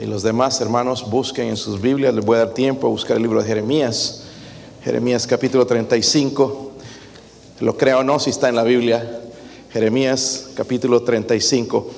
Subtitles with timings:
[0.00, 3.18] Y los demás hermanos busquen en sus Biblias, les voy a dar tiempo a buscar
[3.18, 4.22] el libro de Jeremías.
[4.82, 6.72] Jeremías capítulo 35.
[7.60, 9.20] Lo crea o no si está en la Biblia.
[9.70, 11.90] Jeremías capítulo 35.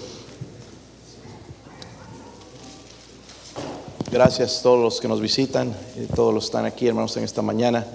[4.10, 7.22] Gracias a todos los que nos visitan y todos los que están aquí, hermanos, en
[7.22, 7.86] esta mañana.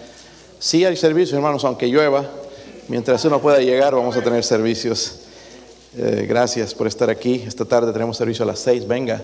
[0.58, 2.26] Sí hay servicios, hermanos, aunque llueva.
[2.88, 5.16] Mientras uno pueda llegar, vamos a tener servicios.
[5.98, 7.44] Eh, gracias por estar aquí.
[7.46, 8.88] Esta tarde tenemos servicio a las seis.
[8.88, 9.22] Venga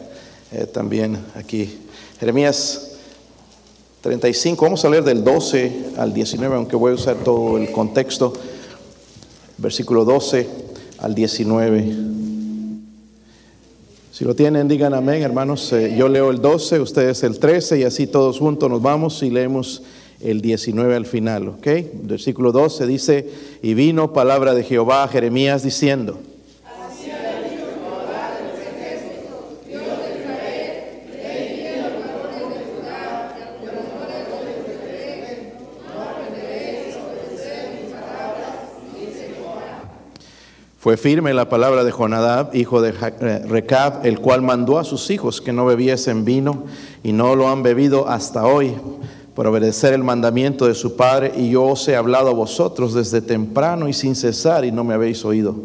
[0.54, 1.79] eh, también aquí.
[2.20, 2.91] Jeremías
[4.02, 8.34] 35, vamos a leer del 12 al 19, aunque voy a usar todo el contexto.
[9.57, 10.48] Versículo 12
[10.99, 11.95] al 19.
[14.12, 15.73] Si lo tienen, digan amén, hermanos.
[15.73, 19.31] Eh, yo leo el 12, ustedes el 13 y así todos juntos nos vamos y
[19.31, 19.81] leemos
[20.21, 21.67] el 19 al final, ¿ok?
[22.04, 23.29] Versículo 12 dice,
[23.63, 26.20] y vino palabra de Jehová a Jeremías diciendo,
[40.84, 45.09] Fue firme la palabra de Jonadab, hijo de eh, Recab, el cual mandó a sus
[45.12, 46.65] hijos que no bebiesen vino
[47.03, 48.73] y no lo han bebido hasta hoy
[49.34, 53.21] por obedecer el mandamiento de su padre y yo os he hablado a vosotros desde
[53.21, 55.55] temprano y sin cesar y no me habéis oído.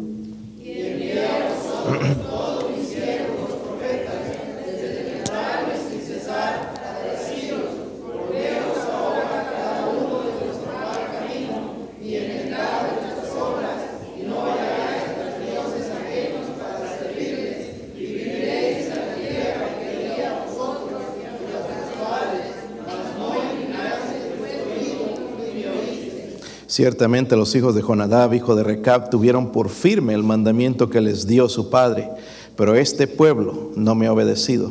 [26.69, 31.25] Ciertamente los hijos de Jonadab, hijo de Recab, tuvieron por firme el mandamiento que les
[31.25, 32.11] dio su padre,
[32.55, 34.69] pero este pueblo no me ha obedecido.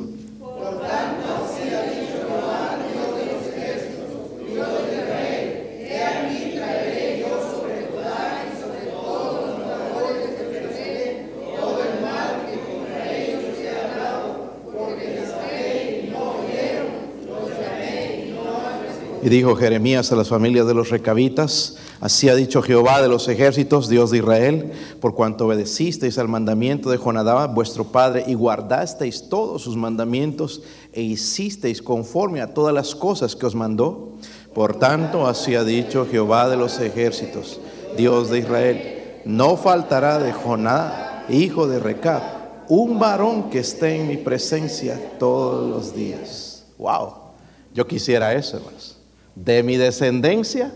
[19.21, 23.29] Y dijo Jeremías a las familias de los recabitas, así ha dicho Jehová de los
[23.29, 29.29] ejércitos, Dios de Israel, por cuanto obedecisteis al mandamiento de Jonadab, vuestro padre, y guardasteis
[29.29, 34.13] todos sus mandamientos e hicisteis conforme a todas las cosas que os mandó.
[34.55, 37.61] Por tanto, así ha dicho Jehová de los ejércitos,
[37.97, 42.23] Dios de Israel, no faltará de Jonadab, hijo de Recab,
[42.69, 46.65] un varón que esté en mi presencia todos los días.
[46.79, 47.15] Wow,
[47.75, 48.99] yo quisiera eso, hermanos
[49.45, 50.73] de mi descendencia,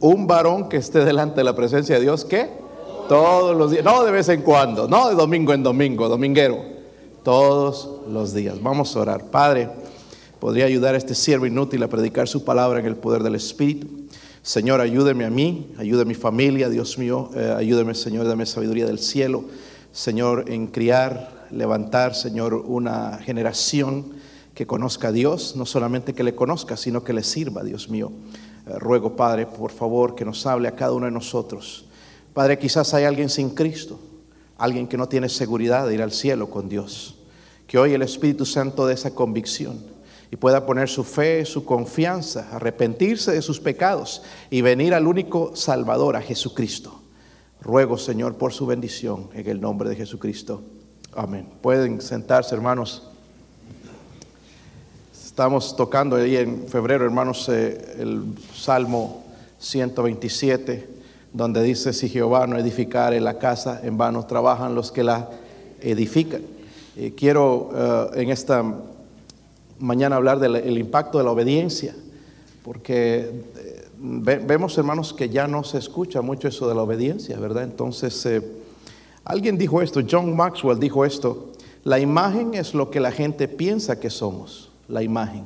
[0.00, 2.50] un varón que esté delante de la presencia de Dios, ¿qué?
[3.08, 6.58] Todos los días, no de vez en cuando, no de domingo en domingo, dominguero,
[7.24, 8.62] todos los días.
[8.62, 9.24] Vamos a orar.
[9.30, 9.70] Padre,
[10.38, 13.86] podría ayudar a este siervo inútil a predicar su palabra en el poder del Espíritu.
[14.42, 18.86] Señor, ayúdeme a mí, ayude a mi familia, Dios mío, eh, ayúdeme, Señor, dame sabiduría
[18.86, 19.44] del cielo,
[19.92, 24.06] Señor, en criar, levantar, Señor, una generación
[24.54, 28.12] que conozca a Dios, no solamente que le conozca, sino que le sirva, Dios mío.
[28.68, 31.86] Eh, ruego, Padre, por favor, que nos hable a cada uno de nosotros.
[32.34, 33.98] Padre, quizás hay alguien sin Cristo,
[34.58, 37.16] alguien que no tiene seguridad de ir al cielo con Dios.
[37.66, 39.78] Que hoy el Espíritu Santo dé esa convicción
[40.30, 45.56] y pueda poner su fe, su confianza, arrepentirse de sus pecados y venir al único
[45.56, 47.00] Salvador, a Jesucristo.
[47.60, 50.62] Ruego, Señor, por su bendición en el nombre de Jesucristo.
[51.14, 51.48] Amén.
[51.60, 53.07] Pueden sentarse, hermanos.
[55.38, 58.24] Estamos tocando ahí en febrero, hermanos, eh, el
[58.56, 59.22] Salmo
[59.60, 60.88] 127,
[61.32, 65.30] donde dice, si Jehová no edificare la casa, en vano trabajan los que la
[65.80, 66.42] edifican.
[67.16, 68.64] Quiero eh, en esta
[69.78, 71.94] mañana hablar del impacto de la obediencia,
[72.64, 77.62] porque eh, vemos, hermanos, que ya no se escucha mucho eso de la obediencia, ¿verdad?
[77.62, 78.28] Entonces,
[79.22, 81.52] alguien dijo esto, John Maxwell dijo esto,
[81.84, 85.44] la imagen es lo que la gente piensa que somos la imagen.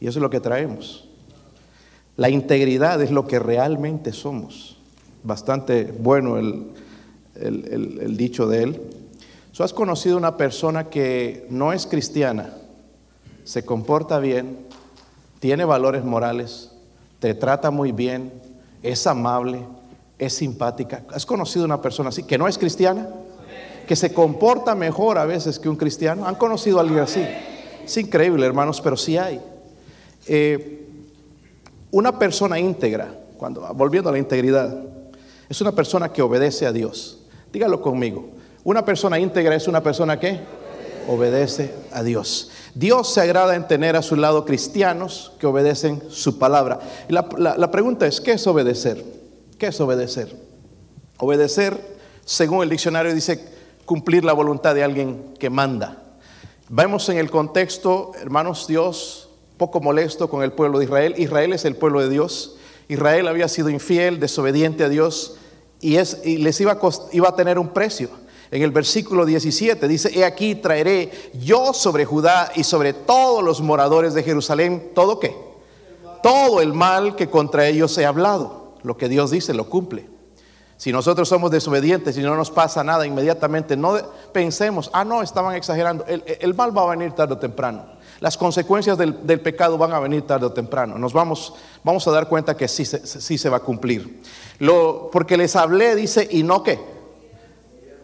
[0.00, 1.08] Y eso es lo que traemos.
[2.16, 4.76] La integridad es lo que realmente somos.
[5.22, 8.82] Bastante bueno el, dicho de él.
[9.52, 12.54] ¿So has conocido una persona que no es cristiana,
[13.44, 14.66] se comporta bien,
[15.40, 16.72] tiene valores morales,
[17.18, 18.32] te trata muy bien,
[18.82, 19.60] es amable,
[20.18, 21.04] es simpática?
[21.12, 23.08] ¿Has conocido una persona así que no es cristiana?
[23.86, 26.26] Que se comporta mejor a veces que un cristiano.
[26.26, 27.24] ¿Han conocido a alguien así?
[27.84, 29.40] Es increíble, hermanos, pero sí hay.
[30.26, 30.86] Eh,
[31.90, 34.82] una persona íntegra, cuando, volviendo a la integridad,
[35.48, 37.18] es una persona que obedece a Dios.
[37.52, 38.30] Dígalo conmigo.
[38.64, 40.40] Una persona íntegra es una persona que
[41.08, 42.50] obedece a Dios.
[42.74, 46.78] Dios se agrada en tener a su lado cristianos que obedecen su palabra.
[47.08, 47.26] La-
[47.58, 49.04] la pregunta es, ¿qué es obedecer?
[49.58, 50.34] ¿Qué es obedecer?
[51.18, 51.76] Obedecer,
[52.24, 53.44] según el diccionario, dice
[53.84, 55.98] cumplir la voluntad de alguien que manda.
[56.74, 59.28] Vemos en el contexto, hermanos, Dios
[59.58, 61.14] poco molesto con el pueblo de Israel.
[61.18, 62.56] Israel es el pueblo de Dios.
[62.88, 65.36] Israel había sido infiel, desobediente a Dios
[65.82, 68.08] y, es, y les iba a, tener un precio.
[68.50, 73.60] En el versículo 17 dice, he aquí traeré yo sobre Judá y sobre todos los
[73.60, 75.36] moradores de Jerusalén, ¿todo qué?
[76.22, 78.76] Todo el mal que contra ellos he hablado.
[78.82, 80.11] Lo que Dios dice lo cumple.
[80.82, 83.96] Si nosotros somos desobedientes y no nos pasa nada inmediatamente, no
[84.32, 86.04] pensemos, ah, no, estaban exagerando.
[86.08, 87.84] El, mal va a venir tarde o temprano.
[88.18, 90.98] Las consecuencias del, del pecado van a venir tarde o temprano.
[90.98, 94.22] Nos vamos, vamos a dar cuenta que sí, sí se va a cumplir.
[94.58, 96.80] Lo, porque les hablé, dice, y no qué.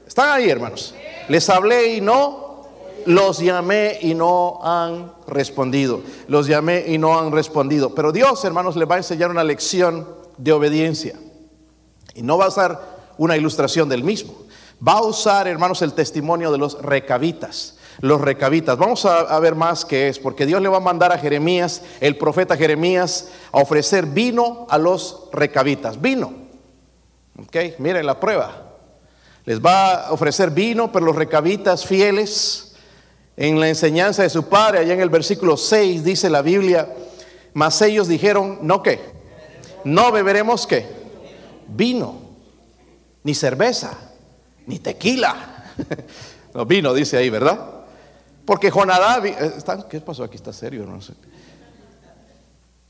[0.07, 0.95] Están ahí, hermanos.
[1.29, 2.69] Les hablé y no,
[3.07, 6.01] los llamé y no han respondido.
[6.29, 7.93] Los llamé y no han respondido.
[7.93, 11.17] Pero Dios, hermanos, les va a enseñar una lección de obediencia.
[12.19, 12.81] Y no va a usar
[13.17, 14.35] una ilustración del mismo.
[14.87, 17.77] Va a usar, hermanos, el testimonio de los recabitas.
[18.01, 18.77] Los recabitas.
[18.77, 22.19] Vamos a, ver más qué es, porque Dios le va a mandar a Jeremías, el
[22.19, 26.01] profeta Jeremías, a ofrecer vino a los recabitas.
[26.01, 26.33] Vino.
[27.41, 28.65] Ok, miren la prueba.
[29.45, 32.75] Les va a ofrecer vino, pero los recabitas fieles,
[33.37, 36.93] en la enseñanza de su padre, allá en el versículo 6 dice la Biblia,
[37.55, 39.01] mas ellos dijeron, no qué,
[39.85, 40.98] no beberemos qué,
[41.69, 42.15] vino,
[43.25, 43.97] ni cerveza,
[44.67, 45.55] ni tequila.
[46.55, 47.61] No, vino dice ahí, ¿verdad?
[48.47, 50.37] Porque Jonadab, eh, ¿está- ¿qué pasó aquí?
[50.37, 50.87] ¿Está serio?
[50.87, 51.13] No sé.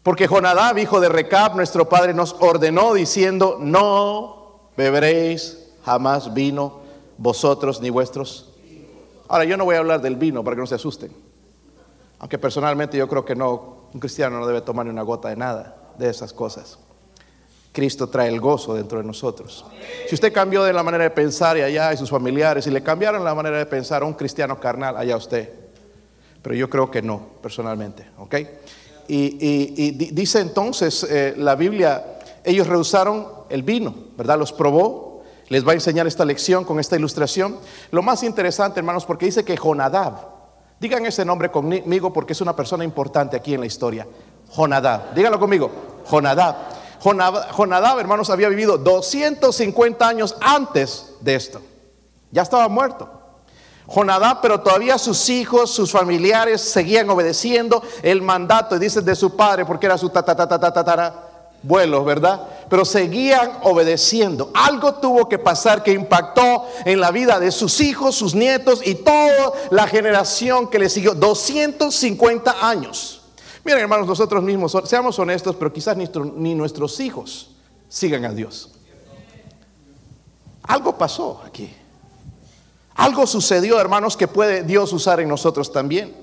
[0.02, 6.80] Porque Jonadab, hijo de Recab, nuestro padre, nos ordenó diciendo, no beberéis jamás vino
[7.18, 8.52] vosotros ni vuestros.
[9.26, 11.12] Ahora, yo no voy a hablar del vino para que no se asusten.
[12.20, 15.36] Aunque personalmente yo creo que no, un cristiano no debe tomar ni una gota de
[15.36, 16.78] nada de esas cosas.
[17.78, 19.64] Cristo trae el gozo dentro de nosotros.
[20.08, 22.82] Si usted cambió de la manera de pensar y allá y sus familiares, y le
[22.82, 25.48] cambiaron la manera de pensar a un cristiano carnal, allá usted.
[26.42, 28.34] Pero yo creo que no, personalmente, ¿ok?
[29.06, 34.36] Y, y- y di- dice entonces eh, la Biblia, ellos rehusaron el vino, ¿verdad?
[34.36, 35.22] Los probó.
[35.50, 37.58] Les va a enseñar esta lección con esta ilustración.
[37.92, 40.14] Lo más interesante, hermanos, porque dice que Jonadab,
[40.80, 44.04] digan ese nombre conmigo porque es una persona importante aquí en la historia.
[44.50, 45.70] Jonadab, díganlo conmigo,
[46.10, 46.56] Jonadab.
[47.02, 51.60] Jonadab, hermanos, había vivido 250 años antes de esto.
[52.30, 53.08] Ya estaba muerto.
[53.86, 59.64] Jonadab, pero todavía sus hijos, sus familiares seguían obedeciendo el mandato, dice de su padre,
[59.64, 61.28] porque era su tatatatatara
[61.62, 62.40] vuelo, ¿verdad?
[62.68, 64.50] Pero seguían obedeciendo.
[64.54, 68.94] Algo tuvo que pasar que impactó en la vida de sus hijos, sus nietos y
[68.94, 71.14] toda la generación que le siguió.
[71.14, 73.17] 250 años.
[73.68, 77.50] Miren, hermanos, nosotros mismos, seamos honestos, pero quizás ni, nuestros hijos
[77.86, 78.70] sigan a Dios.
[80.62, 81.70] Algo pasó aquí.
[82.94, 86.16] Algo sucedió, hermanos, que puede Dios usar en nosotros también.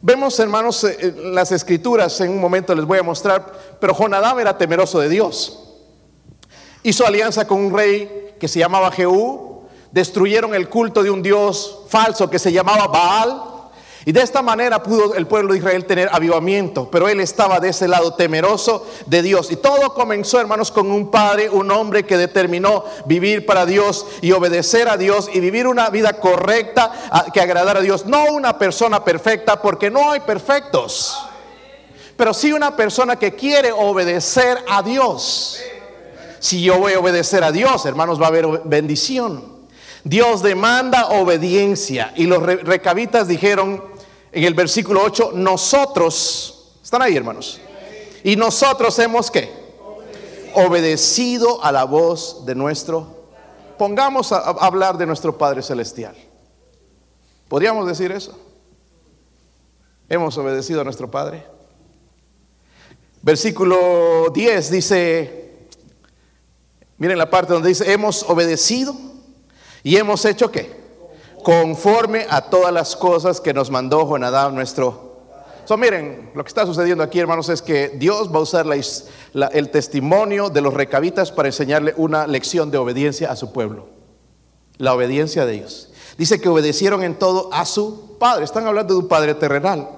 [0.00, 4.56] Vemos, hermanos, eh, las escrituras, en un momento les voy a mostrar, pero Jonadab era
[4.56, 5.62] temeroso de Dios.
[6.82, 11.82] Hizo alianza con un rey que se llamaba Jehú, destruyeron el culto de un dios
[11.90, 13.49] falso que se llamaba Baal,
[14.06, 17.68] y de esta manera pudo el pueblo de Israel tener avivamiento, pero él estaba de
[17.68, 19.50] ese lado temeroso de Dios.
[19.52, 24.32] Y todo comenzó, hermanos, con un padre, un hombre que determinó vivir para Dios y
[24.32, 26.92] obedecer a Dios y vivir una vida correcta
[27.34, 28.06] que agradara a Dios.
[28.06, 31.18] No una persona perfecta, porque no hay perfectos,
[32.16, 35.60] pero sí una persona que quiere obedecer a Dios.
[36.38, 39.60] Si yo voy a obedecer a Dios, hermanos, va a haber bendición.
[40.04, 42.12] Dios demanda obediencia.
[42.16, 43.89] Y los recabitas dijeron
[44.32, 47.60] en el versículo 8, nosotros, están ahí hermanos,
[48.22, 49.50] y nosotros hemos que
[50.54, 53.26] obedecido a la voz de nuestro,
[53.78, 56.14] pongamos a, a hablar de nuestro Padre Celestial.
[57.48, 58.38] ¿Podríamos decir eso?
[60.08, 61.44] ¿Hemos obedecido a nuestro Padre?
[63.22, 65.68] Versículo 10 dice,
[66.98, 68.94] miren la parte donde dice, hemos obedecido
[69.82, 70.79] y hemos hecho qué?
[71.42, 75.10] Conforme a todas las cosas que nos mandó Jonadab nuestro.
[75.64, 78.66] So, miren, lo que está sucediendo aquí, hermanos, es que Dios va a usar
[79.52, 83.88] el testimonio de los recabitas para enseñarle una lección de obediencia a su pueblo.
[84.78, 85.90] La obediencia de ellos.
[86.18, 88.44] Dice que obedecieron en todo a su padre.
[88.44, 89.88] Están hablando de un padre terrenal.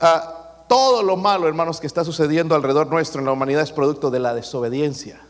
[0.00, 4.10] Uh, todo lo malo, hermanos, que está sucediendo alrededor nuestro en la humanidad es producto
[4.10, 5.20] de la desobediencia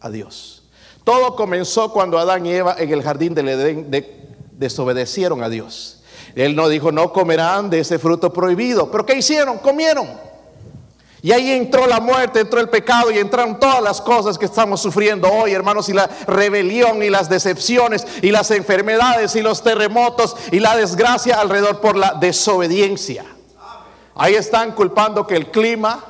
[0.00, 0.62] a Dios.
[1.04, 4.21] Todo comenzó cuando Adán y Eva en el jardín del Edén de,
[4.62, 5.98] desobedecieron a Dios.
[6.34, 8.90] Él no dijo, no comerán de ese fruto prohibido.
[8.90, 9.58] Pero ¿qué hicieron?
[9.58, 10.08] Comieron.
[11.24, 14.80] Y ahí entró la muerte, entró el pecado y entraron todas las cosas que estamos
[14.80, 20.36] sufriendo hoy, hermanos, y la rebelión y las decepciones y las enfermedades y los terremotos
[20.50, 23.24] y la desgracia alrededor por la desobediencia.
[24.16, 26.04] Ahí están culpando que el clima,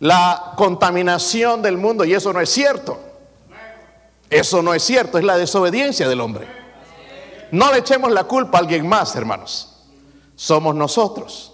[0.00, 2.98] la contaminación del mundo, y eso no es cierto.
[4.30, 6.48] Eso no es cierto, es la desobediencia del hombre.
[7.50, 9.76] No le echemos la culpa a alguien más, hermanos.
[10.36, 11.52] Somos nosotros.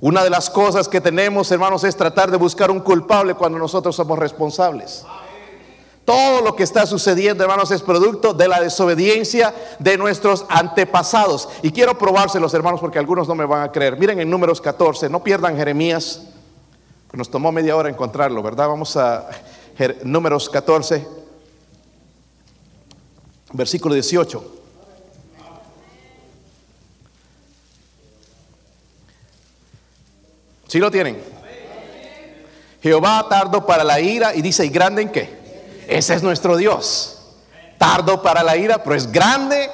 [0.00, 3.96] Una de las cosas que tenemos, hermanos, es tratar de buscar un culpable cuando nosotros
[3.96, 5.04] somos responsables.
[6.04, 11.48] Todo lo que está sucediendo, hermanos, es producto de la desobediencia de nuestros antepasados.
[11.62, 13.98] Y quiero probárselos, hermanos, porque algunos no me van a creer.
[13.98, 16.22] Miren en números 14, no pierdan Jeremías.
[17.12, 18.68] Nos tomó media hora encontrarlo, ¿verdad?
[18.68, 19.28] Vamos a
[20.04, 21.08] números 14,
[23.54, 24.55] versículo 18.
[30.68, 31.22] ¿Sí lo tienen?
[32.82, 35.84] Jehová tardo para la ira y dice, ¿y grande en qué?
[35.88, 37.18] Ese es nuestro Dios.
[37.78, 39.70] Tardo para la ira, pero es grande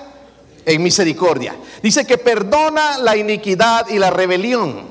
[0.65, 1.55] en misericordia.
[1.83, 4.87] Dice que perdona la iniquidad y la rebelión.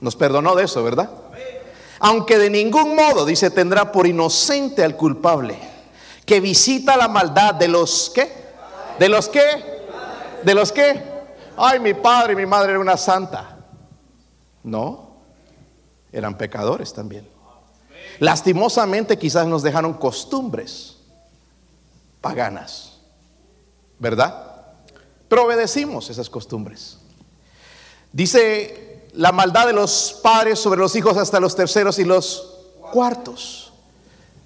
[0.00, 1.10] Nos perdonó de eso, ¿verdad?
[2.00, 5.58] Aunque de ningún modo, dice, tendrá por inocente al culpable,
[6.24, 8.32] que visita la maldad de los que,
[8.98, 9.42] de los que,
[10.42, 11.02] de los que,
[11.58, 13.58] ay, mi padre y mi madre era una santa.
[14.62, 15.09] No,
[16.12, 17.28] eran pecadores también.
[18.18, 20.96] Lastimosamente quizás nos dejaron costumbres
[22.20, 22.98] paganas,
[23.98, 24.64] ¿verdad?
[25.28, 26.98] Pero obedecimos esas costumbres.
[28.12, 32.58] Dice la maldad de los padres sobre los hijos hasta los terceros y los
[32.92, 33.72] cuartos.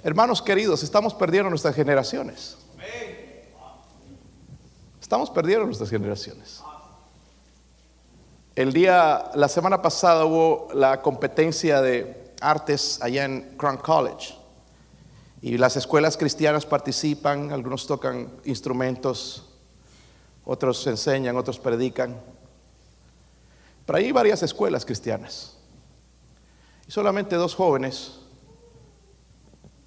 [0.03, 2.57] Hermanos queridos, estamos perdiendo nuestras generaciones.
[5.01, 6.63] Estamos perdiendo nuestras generaciones.
[8.57, 14.37] El día, la semana pasada hubo la competencia de artes allá en Crown College.
[15.43, 19.45] Y las escuelas cristianas participan, algunos tocan instrumentos,
[20.45, 22.17] otros enseñan, otros predican.
[23.85, 25.57] Pero hay varias escuelas cristianas.
[26.87, 28.21] Y solamente dos jóvenes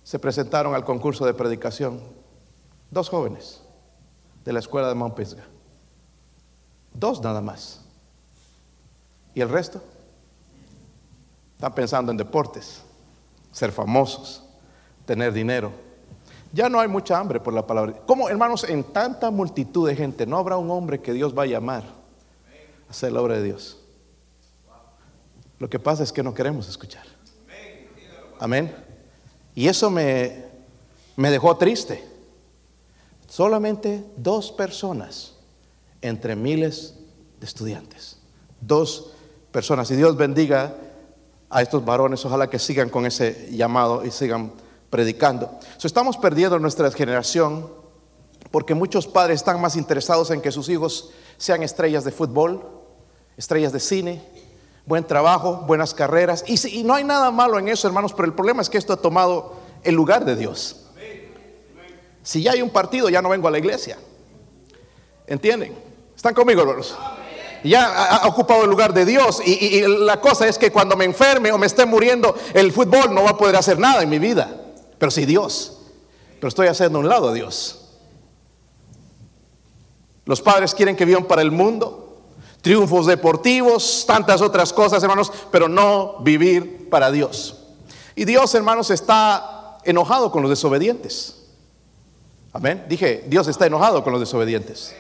[0.04, 2.02] se presentaron al concurso de predicación.
[2.92, 3.62] Dos jóvenes
[4.44, 5.18] de la escuela de Mount.
[6.94, 7.87] Dos nada más.
[9.38, 9.80] ¿Y el resto?
[11.54, 12.82] Están pensando en deportes,
[13.52, 14.44] ser famosos,
[15.06, 15.72] tener dinero.
[16.52, 18.02] Ya no hay mucha hambre por la palabra.
[18.08, 21.46] ¿Cómo, hermanos, en tanta multitud de gente no habrá un hombre que Dios va a
[21.46, 23.78] llamar a hacer la obra de Dios?
[25.60, 27.06] Lo que pasa es que no queremos escuchar.
[28.40, 28.76] Amén.
[29.54, 30.46] Y eso me,
[31.16, 32.04] me dejó triste.
[33.28, 35.36] Solamente dos personas
[36.02, 36.96] entre miles
[37.40, 38.18] de estudiantes.
[38.60, 39.14] Dos
[39.58, 39.90] personas.
[39.90, 40.76] Y Dios bendiga
[41.50, 44.52] a estos varones, ojalá que sigan con ese llamado y sigan
[44.92, 45.50] predicando.
[45.84, 47.68] estamos perdiendo nuestra generación
[48.52, 52.70] porque muchos padres están más interesados en que sus hijos sean estrellas de fútbol,
[53.36, 54.22] estrellas de cine,
[54.86, 56.44] buen trabajo, buenas carreras.
[56.46, 58.94] Y, y no hay nada malo en eso, hermanos, pero el problema es que esto
[58.94, 60.86] ha tomado el lugar de Dios.
[62.22, 63.98] Si ya hay un partido, ya no vengo a la iglesia.
[65.26, 65.74] ¿Entienden?
[66.16, 66.96] ¿Están conmigo, hermanos?
[67.64, 69.42] Ya ha ocupado el lugar de Dios.
[69.46, 73.24] Y, la cosa es que cuando me enferme o me esté muriendo, el fútbol no
[73.24, 74.56] va a poder hacer nada en mi vida.
[74.98, 75.80] Pero sí Dios.
[76.40, 77.88] Pero estoy haciendo un lado a Dios.
[80.26, 82.22] Los padres quieren que vivan para el mundo,
[82.62, 87.64] triunfos deportivos, tantas otras cosas, hermanos, pero no vivir para Dios.
[88.16, 91.46] Y Dios, hermanos, está enojado con los desobedientes.
[92.52, 92.86] Amén.
[92.90, 94.94] Dije, Dios está enojado con los desobedientes.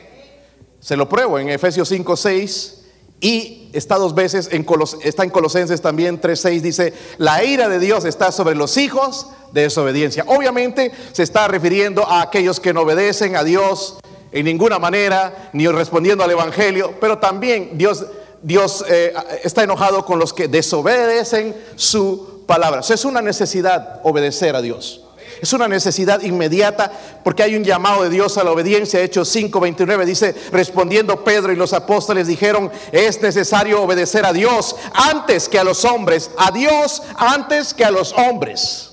[0.79, 2.77] Se lo pruebo en Efesios 5, 6
[3.19, 4.65] y está dos veces, en
[5.03, 9.27] está en Colosenses también 3, 6, dice, la ira de Dios está sobre los hijos
[9.53, 10.23] de desobediencia.
[10.27, 13.97] Obviamente se está refiriendo a aquellos que no obedecen a Dios
[14.31, 18.05] en ninguna manera, ni respondiendo al Evangelio, pero también Dios,
[18.43, 22.81] Dios eh, está enojado con los que desobedecen su palabra.
[22.81, 25.06] es una necesidad obedecer a Dios.
[25.41, 26.91] Es una necesidad inmediata
[27.23, 29.01] porque hay un llamado de Dios a la obediencia.
[29.01, 35.47] Hechos 5:29 dice, respondiendo Pedro y los apóstoles dijeron, es necesario obedecer a Dios antes
[35.47, 38.91] que a los hombres, a Dios antes que a los hombres.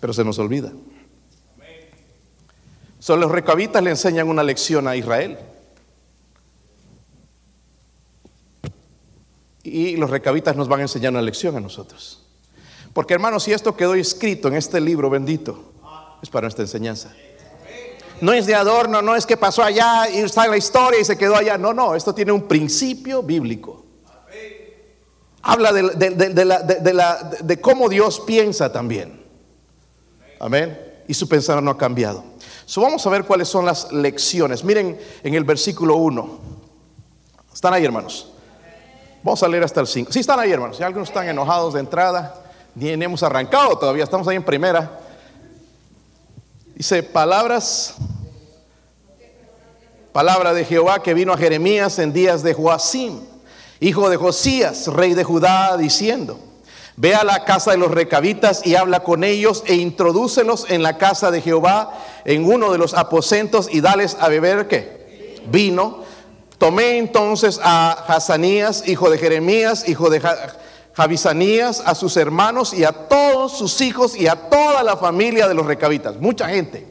[0.00, 0.72] Pero se nos olvida.
[3.00, 5.38] Son los recabitas le enseñan una lección a Israel.
[9.62, 12.19] Y los recabitas nos van a enseñar una lección a nosotros.
[13.00, 15.72] Porque hermanos, si esto quedó escrito en este libro bendito,
[16.22, 17.10] es para nuestra enseñanza.
[18.20, 21.04] No es de adorno, no es que pasó allá y está en la historia y
[21.06, 21.56] se quedó allá.
[21.56, 23.86] No, no, esto tiene un principio bíblico.
[25.40, 29.24] Habla de, de, la, de, cómo Dios piensa también.
[30.38, 30.78] Amén.
[31.08, 32.22] Y su pensamiento no ha cambiado.
[32.76, 34.62] Vamos a ver cuáles son las lecciones.
[34.62, 36.38] Miren en el versículo 1.
[37.54, 38.30] ¿Están ahí, hermanos?
[39.22, 40.12] Vamos a leer hasta el 5.
[40.12, 40.76] Sí, están ahí, hermanos.
[40.76, 45.00] Si algunos están enojados de entrada, ni hemos arrancado todavía, estamos ahí en primera.
[46.74, 47.94] Dice, palabras,
[50.12, 53.20] palabra de Jehová que vino a Jeremías en días de Joacim,
[53.80, 56.38] hijo de Josías, rey de Judá, diciendo,
[56.96, 60.98] ve a la casa de los recabitas y habla con ellos e introdúcelos en la
[60.98, 61.92] casa de Jehová,
[62.24, 65.40] en uno de los aposentos y dales a beber qué?
[65.50, 66.04] Vino.
[66.58, 70.20] Tomé entonces a Hazanías, hijo de Jeremías, hijo de
[70.92, 75.54] Javisanías, a sus hermanos y a todos sus hijos y a toda la familia de
[75.54, 76.16] los recabitas.
[76.16, 76.86] Mucha gente,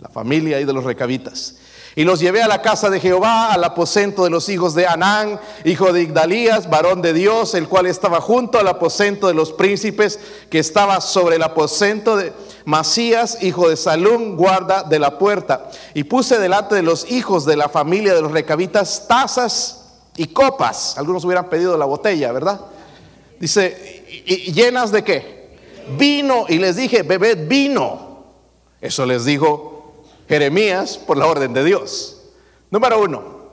[0.00, 1.56] la familia ahí de los recabitas.
[1.96, 5.38] Y los llevé a la casa de Jehová, al aposento de los hijos de Anán,
[5.64, 10.18] hijo de Igdalías, varón de Dios, el cual estaba junto al aposento de los príncipes,
[10.50, 12.32] que estaba sobre el aposento de
[12.64, 15.68] Masías, hijo de Salún, guarda de la puerta.
[15.92, 19.84] Y puse delante de los hijos de la familia de los recabitas tazas
[20.16, 20.98] y copas.
[20.98, 22.60] Algunos hubieran pedido la botella, ¿verdad?
[23.44, 25.58] Dice, ¿y llenas de qué?
[25.98, 26.46] Vino.
[26.48, 28.24] Y les dije, bebed vino.
[28.80, 32.22] Eso les dijo Jeremías por la orden de Dios.
[32.70, 33.50] Número uno,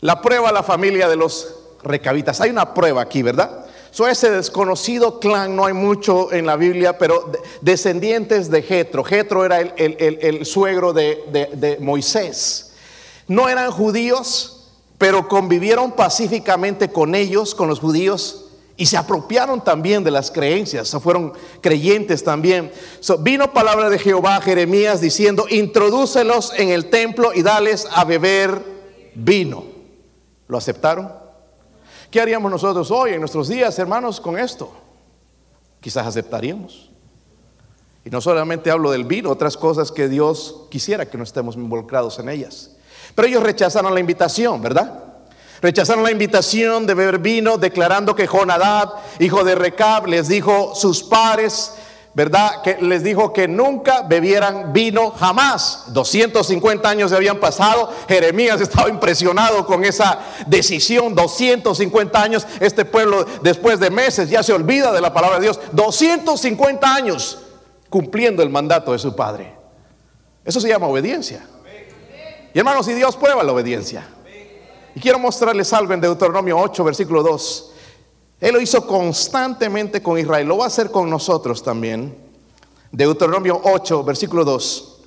[0.00, 2.40] la prueba a la familia de los recabitas.
[2.40, 3.66] Hay una prueba aquí, ¿verdad?
[3.90, 9.04] So, ese desconocido clan, no hay mucho en la Biblia, pero descendientes de Jetro.
[9.04, 11.22] Jetro era el, suegro de,
[11.52, 12.72] de Moisés.
[13.28, 14.61] No eran judíos,
[15.02, 18.44] pero convivieron pacíficamente con ellos, con los judíos,
[18.76, 22.70] y se apropiaron también de las creencias, fueron creyentes también.
[23.18, 28.62] vino palabra de Jehová a Jeremías diciendo, introdúcelos en el templo y dales a beber
[29.16, 29.64] vino.
[30.46, 31.12] ¿Lo aceptaron?
[32.08, 34.72] ¿Qué haríamos nosotros hoy en nuestros días, hermanos, con esto?
[35.80, 36.92] Quizás aceptaríamos.
[38.04, 42.20] Y no solamente hablo del vino, otras cosas que Dios quisiera que no estemos involucrados
[42.20, 42.76] en ellas.
[43.14, 45.01] Pero ellos rechazaron la invitación, ¿verdad?
[45.62, 51.04] Rechazaron la invitación de beber vino, declarando que Jonadab, hijo de Recab, les dijo sus
[51.04, 51.74] pares,
[52.14, 52.62] ¿verdad?
[52.62, 55.84] Que les dijo que nunca bebieran vino jamás.
[55.92, 57.92] 250 años se habían pasado.
[58.08, 61.14] Jeremías estaba impresionado con esa decisión.
[61.14, 62.44] 250 años.
[62.58, 65.60] Este pueblo, después de meses, ya se olvida de la palabra de Dios.
[65.70, 67.38] 250 años
[67.88, 69.54] cumpliendo el mandato de su padre.
[70.44, 71.46] Eso se llama obediencia.
[72.52, 74.08] Y hermanos, y Dios prueba la obediencia.
[74.94, 77.72] Y quiero mostrarles algo en Deuteronomio 8, versículo 2.
[78.40, 82.16] Él lo hizo constantemente con Israel, lo va a hacer con nosotros también.
[82.90, 84.98] Deuteronomio 8, versículo 2.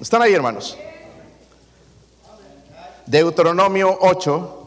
[0.00, 0.76] ¿Están ahí, hermanos?
[3.06, 4.58] Deuteronomio 8.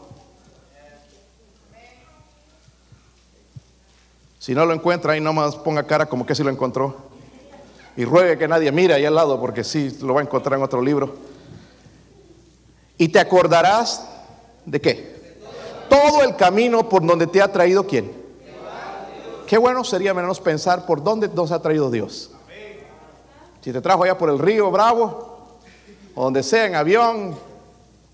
[4.38, 7.15] Si no lo encuentra, ahí nomás ponga cara como que si lo encontró
[7.96, 10.64] y ruegue que nadie mire ahí al lado porque sí lo va a encontrar en
[10.64, 11.14] otro libro.
[12.98, 14.06] Y te acordarás
[14.64, 15.16] de qué?
[15.88, 18.12] Todo el camino por donde te ha traído quién.
[19.46, 22.30] Qué bueno sería menos pensar por dónde nos ha traído Dios.
[23.62, 25.58] Si te trajo allá por el río Bravo,
[26.14, 27.36] o donde sea, en avión,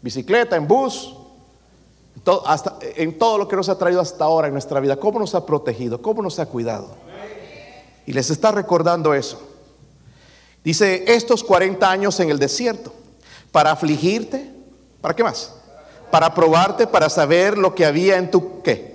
[0.01, 1.15] bicicleta, en bus,
[2.47, 5.35] hasta, en todo lo que nos ha traído hasta ahora en nuestra vida, cómo nos
[5.35, 6.89] ha protegido, cómo nos ha cuidado.
[8.07, 9.52] Y les está recordando eso.
[10.65, 12.93] Dice, estos 40 años en el desierto,
[13.51, 14.51] para afligirte,
[15.01, 15.55] ¿para qué más?
[16.11, 18.93] Para probarte, para saber lo que había en tu qué.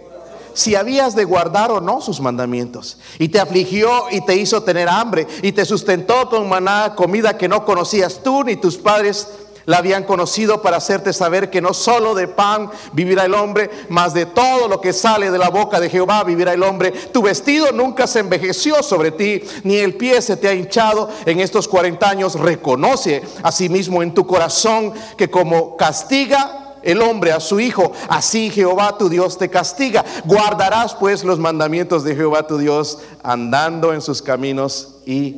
[0.54, 2.98] Si habías de guardar o no sus mandamientos.
[3.20, 7.48] Y te afligió y te hizo tener hambre y te sustentó con maná, comida que
[7.48, 9.28] no conocías tú ni tus padres
[9.68, 14.14] la habían conocido para hacerte saber que no solo de pan vivirá el hombre, mas
[14.14, 16.92] de todo lo que sale de la boca de Jehová vivirá el hombre.
[16.92, 21.42] Tu vestido nunca se envejeció sobre ti, ni el pie se te ha hinchado en
[21.42, 22.40] estos 40 años.
[22.40, 28.98] Reconoce asimismo en tu corazón que como castiga el hombre a su hijo, así Jehová
[28.98, 30.06] tu Dios te castiga.
[30.24, 35.34] Guardarás pues los mandamientos de Jehová tu Dios, andando en sus caminos y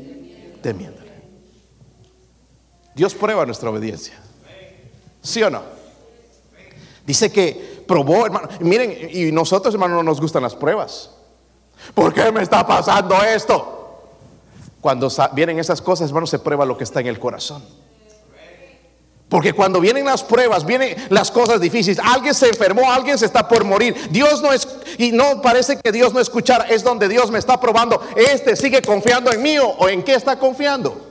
[0.62, 0.99] temiendo.
[3.00, 4.14] Dios prueba nuestra obediencia.
[5.22, 5.62] ¿Sí o no?
[7.06, 8.50] Dice que probó, hermano.
[8.60, 11.10] Miren, y nosotros, hermano, no nos gustan las pruebas.
[11.94, 14.04] ¿Por qué me está pasando esto?
[14.82, 17.64] Cuando vienen esas cosas, hermano, se prueba lo que está en el corazón.
[19.30, 23.48] Porque cuando vienen las pruebas, vienen las cosas difíciles, alguien se enfermó, alguien se está
[23.48, 23.96] por morir.
[24.12, 27.62] Dios no es y no parece que Dios no escuchara, es donde Dios me está
[27.62, 28.02] probando.
[28.18, 31.09] Este sigue confiando en mí o en qué está confiando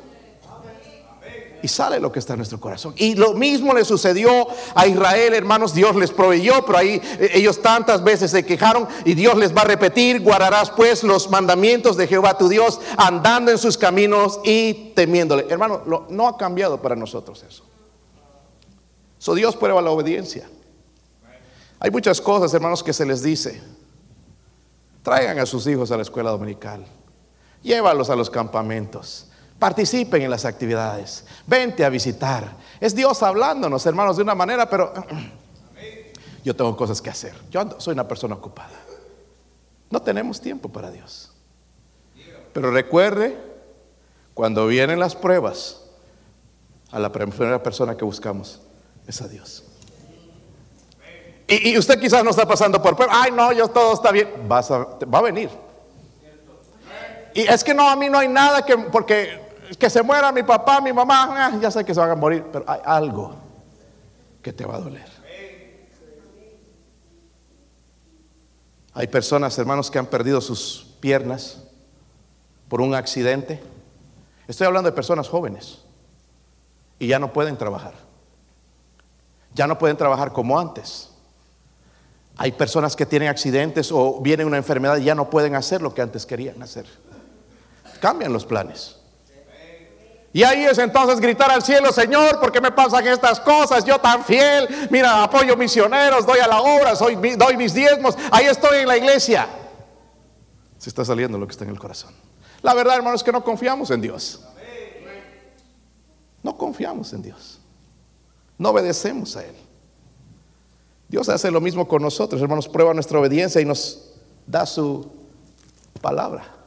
[1.62, 2.94] y sale lo que está en nuestro corazón.
[2.97, 7.61] Y lo mismo le sucedió a Israel, hermanos, Dios les proveyó, pero ahí eh, ellos
[7.62, 12.07] tantas veces se quejaron y Dios les va a repetir, guardarás pues los mandamientos de
[12.07, 15.47] Jehová tu Dios, andando en sus caminos y temiéndole.
[15.49, 17.64] Hermano, no ha cambiado para nosotros eso.
[19.18, 20.49] So Dios prueba la obediencia.
[21.81, 23.61] Hay muchas cosas, hermanos, que se les dice.
[25.03, 26.85] Traigan a sus hijos a la escuela dominical.
[27.62, 29.27] Llévalos a los campamentos.
[29.59, 31.25] Participen en las actividades.
[31.47, 32.57] Vente a visitar.
[32.81, 34.92] Es Dios hablándonos, hermanos, de una manera, pero
[36.44, 37.35] yo tengo cosas que hacer.
[37.51, 38.79] Yo soy una persona ocupada.
[39.90, 41.33] No tenemos tiempo para Dios.
[42.53, 43.37] Pero recuerde,
[44.35, 45.83] cuando vienen las pruebas,
[46.90, 48.61] a la primera persona que buscamos
[49.07, 49.64] es a Dios.
[51.47, 53.12] Y, usted quizás no está pasando por prueba.
[53.23, 54.29] Ay, no, yo todo está bien.
[54.51, 55.49] va a venir.
[57.35, 60.42] Y es que no, a mí no hay nada que, porque que se muera mi
[60.42, 63.35] papá, mi mamá, ah, ya sé que se van a morir, pero hay algo
[64.42, 65.18] que te va a doler.
[68.94, 71.62] Hay personas, hermanos, que han perdido sus piernas
[72.68, 73.62] por un accidente.
[74.48, 75.78] Estoy hablando de personas jóvenes
[76.98, 77.94] y ya no pueden trabajar.
[79.54, 81.11] Ya no pueden trabajar como antes.
[82.37, 85.94] Hay personas que tienen accidentes o viene una enfermedad y ya no pueden hacer lo
[85.94, 86.87] que antes querían hacer.
[88.00, 88.97] Cambian los planes.
[90.32, 93.84] Y ahí es entonces gritar al cielo, Señor, ¿por qué me pasan estas cosas?
[93.84, 98.46] Yo tan fiel, mira, apoyo misioneros, doy a la obra, soy, doy mis diezmos, ahí
[98.46, 99.48] estoy en la iglesia.
[100.76, 102.14] Se está saliendo lo que está en el corazón.
[102.62, 104.44] La verdad, hermanos, es que no confiamos en Dios.
[106.42, 107.60] No confiamos en Dios.
[108.58, 109.54] No obedecemos a Él.
[111.08, 114.12] Dios hace lo mismo con nosotros, hermanos, prueba nuestra obediencia y nos
[114.46, 115.10] da su
[116.02, 116.58] palabra.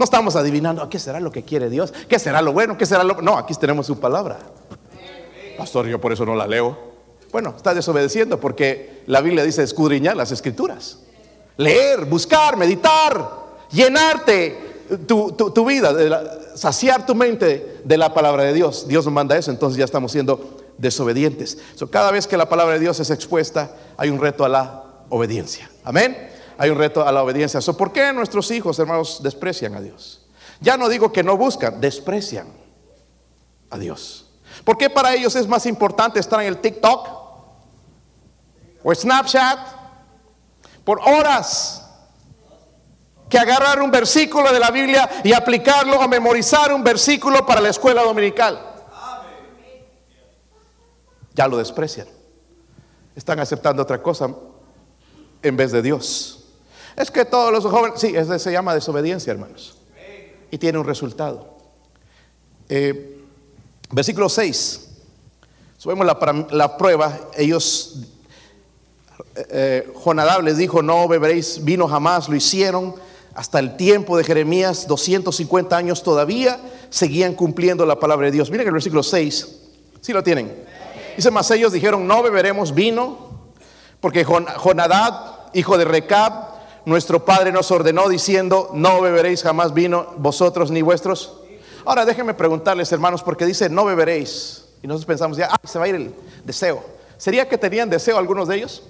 [0.00, 1.92] No estamos adivinando, ¿qué será lo que quiere Dios?
[2.08, 2.78] ¿Qué será lo bueno?
[2.78, 3.20] ¿Qué será lo.?
[3.20, 4.38] No, aquí tenemos su palabra.
[5.58, 6.74] Pastor, yo por eso no la leo.
[7.30, 11.00] Bueno, está desobedeciendo porque la Biblia dice escudriñar las escrituras.
[11.58, 13.30] Leer, buscar, meditar,
[13.70, 15.94] llenarte tu, vida,
[16.54, 18.88] saciar tu mente de la palabra de Dios.
[18.88, 21.58] Dios nos manda eso, entonces ya estamos siendo desobedientes.
[21.90, 25.70] cada vez que la palabra de Dios es expuesta, hay un reto a la obediencia.
[25.84, 26.29] Amén
[26.60, 27.58] hay un reto a la obediencia.
[27.72, 30.26] ¿Por qué nuestros hijos, hermanos, desprecian a Dios?
[30.60, 32.48] Ya no digo que no buscan, desprecian
[33.70, 34.30] a Dios.
[34.62, 37.08] ¿Por qué para ellos es más importante estar en el TikTok
[38.82, 39.58] o Snapchat
[40.84, 41.88] por horas
[43.30, 47.70] que agarrar un versículo de la Biblia y aplicarlo o memorizar un versículo para la
[47.70, 48.60] escuela dominical?
[51.32, 52.08] Ya lo desprecian.
[53.16, 54.28] Están aceptando otra cosa
[55.42, 56.36] en vez de Dios.
[56.96, 59.76] Es que todos los jóvenes, sí, eso se llama desobediencia, hermanos.
[60.50, 61.56] Y tiene un resultado.
[62.68, 63.24] Eh,
[63.90, 64.88] versículo 6.
[65.78, 67.18] Subimos la, prueba.
[67.36, 68.00] Ellos,
[69.34, 72.28] eh, eh, Jonadab les dijo, no beberéis vino jamás.
[72.28, 72.94] Lo hicieron
[73.34, 78.50] hasta el tiempo de Jeremías, 250 años todavía, seguían cumpliendo la palabra de Dios.
[78.50, 79.48] Miren el versículo 6.
[80.00, 80.64] Si lo tienen.
[81.16, 83.30] Dice, más ellos dijeron, no beberemos vino,
[84.00, 86.49] porque Jonadab, hijo de Recab,
[86.84, 91.40] nuestro Padre nos ordenó diciendo, no beberéis jamás vino vosotros ni vuestros.
[91.84, 94.64] Ahora déjenme preguntarles, hermanos, porque dice, no beberéis.
[94.82, 96.14] Y nosotros pensamos, ya, se va a ir el
[96.44, 96.84] deseo.
[97.16, 98.82] ¿Sería que tenían deseo algunos de ellos?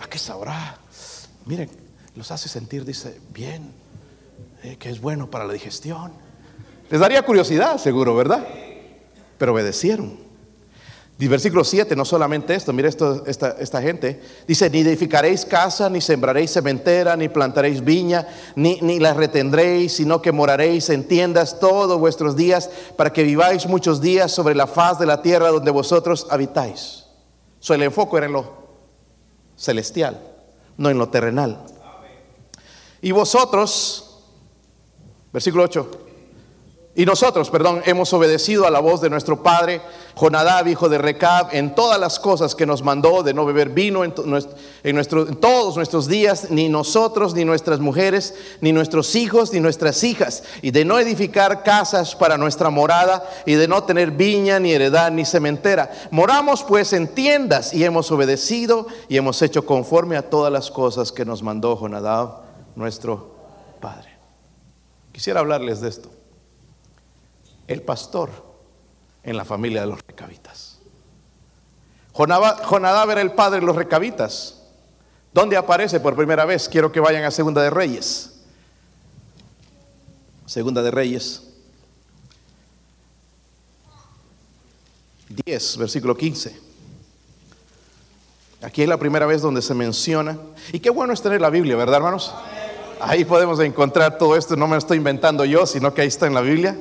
[0.00, 0.78] ¿A qué sabrá?
[1.44, 1.70] Miren,
[2.14, 3.72] los hace sentir, dice, bien,
[4.62, 6.12] eh, que es bueno para la digestión.
[6.90, 8.46] Les daría curiosidad, seguro, ¿verdad?
[9.36, 10.27] Pero obedecieron.
[11.26, 16.00] Versículo 7, no solamente esto, mire esto, esta, esta, gente, dice, ni edificaréis casa, ni
[16.00, 21.98] sembraréis cementera, ni plantaréis viña, ni, ni la retendréis, sino que moraréis en tiendas todos
[21.98, 26.28] vuestros días, para que viváis muchos días sobre la faz de la tierra donde vosotros
[26.30, 27.06] habitáis.
[27.58, 28.52] So, el enfoque era en lo
[29.56, 30.20] celestial,
[30.76, 31.64] no en lo terrenal.
[33.02, 34.22] Y vosotros,
[35.32, 36.07] versículo 8,
[36.94, 39.80] y nosotros, perdón, hemos obedecido a la voz de nuestro padre
[40.16, 44.02] Jonadab, hijo de Recab, en todas las cosas que nos mandó de no beber vino
[44.02, 44.12] en,
[44.82, 50.42] en todos nuestros días, ni nosotros, ni nuestras mujeres, ni nuestros hijos, ni nuestras hijas,
[50.60, 55.12] y de no edificar casas para nuestra morada, y de no tener viña, ni heredad,
[55.12, 55.92] ni cementera.
[56.10, 61.12] Moramos pues en tiendas y hemos obedecido y hemos hecho conforme a todas las cosas
[61.12, 62.40] que nos mandó Jonadab,
[62.74, 63.36] nuestro
[63.80, 64.18] padre.
[65.12, 66.17] Quisiera hablarles de esto
[67.68, 68.30] el pastor
[69.22, 70.78] en la familia de los recabitas.
[72.12, 74.58] Jonadab era el padre de los recabitas,
[75.32, 76.68] ¿Dónde aparece por primera vez?
[76.68, 78.40] Quiero que vayan a Segunda de Reyes.
[80.46, 81.42] Segunda de Reyes.
[85.28, 86.58] 10, versículo 15.
[88.62, 90.36] Aquí es la primera vez donde se menciona.
[90.72, 92.34] Y qué bueno es tener la Biblia, ¿verdad, hermanos?
[93.00, 94.56] Ahí podemos encontrar todo esto.
[94.56, 96.76] No me lo estoy inventando yo, sino que ahí está en la Biblia.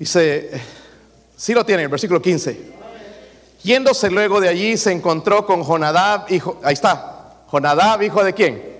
[0.00, 0.50] Dice,
[1.36, 2.58] sí lo tiene, el versículo 15.
[3.62, 8.78] Yéndose luego de allí, se encontró con Jonadab, hijo, ahí está, Jonadab, hijo de quién?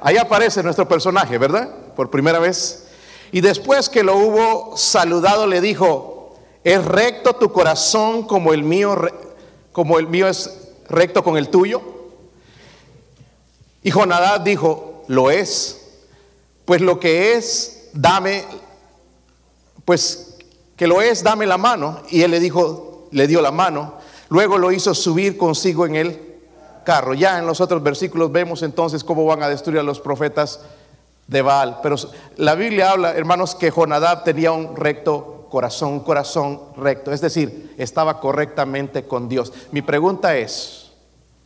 [0.00, 1.68] Ahí aparece nuestro personaje, ¿verdad?
[1.94, 2.86] Por primera vez.
[3.32, 8.96] Y después que lo hubo saludado, le dijo, ¿es recto tu corazón como el mío,
[9.72, 10.50] como el mío es
[10.88, 11.82] recto con el tuyo?
[13.82, 15.98] Y Jonadab dijo, lo es,
[16.64, 18.42] pues lo que es, dame,
[19.84, 20.25] pues
[20.76, 22.02] que lo es, dame la mano.
[22.10, 23.94] Y él le dijo, le dio la mano.
[24.28, 26.20] Luego lo hizo subir consigo en el
[26.84, 27.14] carro.
[27.14, 30.60] Ya en los otros versículos vemos entonces cómo van a destruir a los profetas
[31.26, 31.80] de Baal.
[31.82, 31.96] Pero
[32.36, 37.12] la Biblia habla, hermanos, que Jonadab tenía un recto corazón, un corazón recto.
[37.12, 39.52] Es decir, estaba correctamente con Dios.
[39.72, 40.92] Mi pregunta es,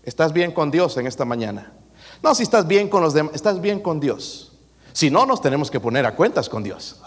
[0.02, 1.72] ¿estás bien con Dios en esta mañana?
[2.22, 4.52] No, si estás bien con los demás, estás bien con Dios.
[4.92, 7.00] Si no, nos tenemos que poner a cuentas con Dios.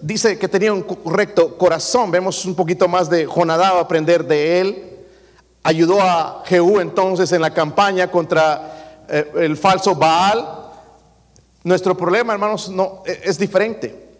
[0.00, 2.10] Dice que tenía un recto corazón.
[2.10, 5.06] Vemos un poquito más de Jonadab aprender de él.
[5.62, 10.46] Ayudó a Jehú entonces en la campaña contra eh, el falso Baal.
[11.62, 14.12] Nuestro problema, hermanos, no e, es diferente.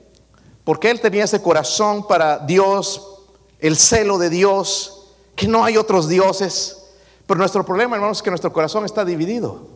[0.64, 3.18] Porque él tenía ese corazón para Dios,
[3.58, 6.86] el celo de Dios, que no hay otros dioses.
[7.26, 9.68] Pero nuestro problema, hermanos, es que nuestro corazón está dividido.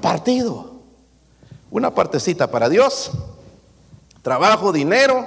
[0.00, 0.72] Partido.
[1.70, 3.10] Una partecita para Dios
[4.22, 5.26] Trabajo, dinero,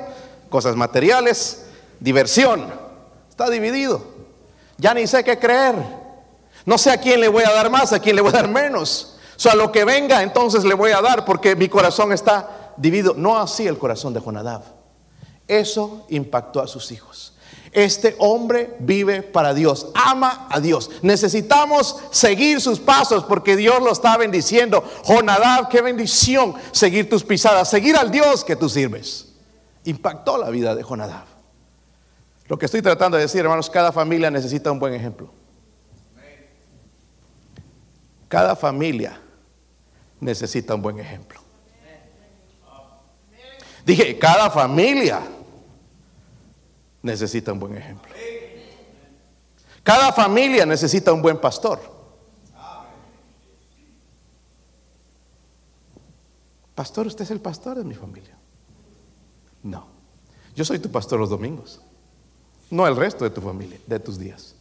[0.49, 1.65] cosas materiales,
[1.99, 2.73] diversión.
[3.29, 4.01] Está dividido.
[4.77, 5.75] Ya ni sé qué creer.
[6.65, 8.47] No sé a quién le voy a dar más, a quién le voy a dar
[8.47, 9.17] menos.
[9.35, 13.13] O sea, lo que venga, entonces le voy a dar porque mi corazón está dividido.
[13.15, 14.63] No así el corazón de Jonadab.
[15.47, 17.34] Eso impactó a sus hijos.
[17.75, 20.89] Este hombre vive para Dios, ama a Dios.
[21.01, 24.81] Necesitamos seguir sus pasos porque Dios lo está bendiciendo.
[25.03, 29.33] Jonadab, qué bendición seguir tus pisadas, seguir al Dios que tú sirves.
[29.83, 31.25] Impactó la vida de Jonadab.
[32.47, 35.29] Lo que estoy tratando de decir, hermanos, cada familia necesita un buen ejemplo.
[38.29, 39.19] Cada familia
[40.21, 41.41] necesita un buen ejemplo.
[43.85, 45.19] Dije, cada familia
[47.05, 48.11] necesita un buen ejemplo.
[49.83, 51.79] Cada familia necesita un buen pastor.
[56.73, 58.35] Pastor, usted es el pastor de mi familia.
[59.61, 59.85] No,
[60.55, 61.81] yo soy tu pastor los domingos,
[62.69, 64.55] no el resto de tu familia, de tus días.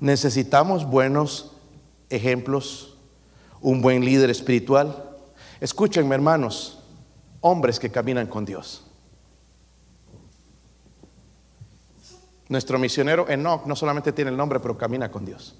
[0.00, 1.52] Necesitamos buenos
[2.08, 2.96] ejemplos,
[3.60, 5.04] un buen líder espiritual.
[5.60, 6.82] Escúchenme, hermanos,
[7.40, 8.87] hombres que caminan con Dios.
[12.48, 15.54] Nuestro misionero Enoch no solamente tiene el nombre, pero camina con Dios.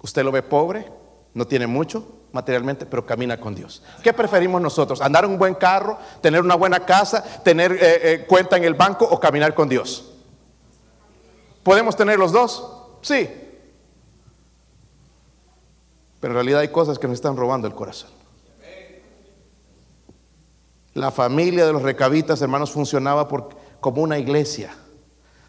[0.00, 0.90] Usted lo ve pobre,
[1.34, 3.82] no tiene mucho materialmente, pero camina con Dios.
[4.02, 5.00] ¿Qué preferimos nosotros?
[5.00, 8.74] ¿Andar en un buen carro, tener una buena casa, tener eh, eh, cuenta en el
[8.74, 10.12] banco o caminar con Dios?
[11.62, 12.66] ¿Podemos tener los dos?
[13.02, 13.30] Sí.
[16.18, 18.10] Pero en realidad hay cosas que nos están robando el corazón.
[20.94, 24.70] La familia de los recabitas, hermanos, funcionaba porque como una iglesia,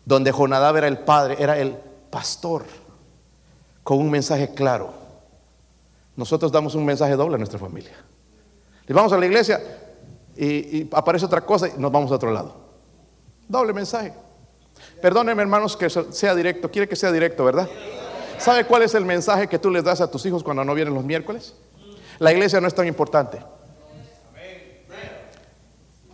[0.04, 1.78] donde Jonadab era el padre, era el
[2.10, 2.66] pastor,
[3.84, 4.92] con un mensaje claro.
[6.16, 7.94] Nosotros damos un mensaje doble a nuestra familia.
[8.88, 9.62] Le vamos a la iglesia
[10.36, 12.56] y, aparece otra cosa y nos vamos a otro lado.
[13.48, 14.12] Doble mensaje.
[15.00, 17.70] Perdónenme hermanos que sea directo, quiere que sea directo, ¿verdad?
[18.40, 20.96] ¿Sabe cuál es el mensaje que tú les das a tus hijos cuando no vienen
[20.96, 21.54] los miércoles?
[22.18, 23.40] La iglesia no es tan importante.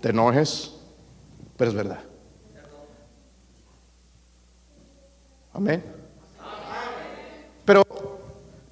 [0.01, 0.73] Te enojes,
[1.55, 2.08] pero es verdad.
[5.53, 5.83] Amén.
[7.65, 7.83] Pero,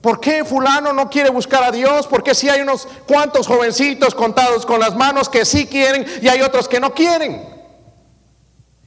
[0.02, 2.08] ¿por qué fulano no quiere buscar a Dios?
[2.08, 6.42] Porque si hay unos cuantos jovencitos contados con las manos que sí quieren y hay
[6.42, 7.58] otros que no quieren?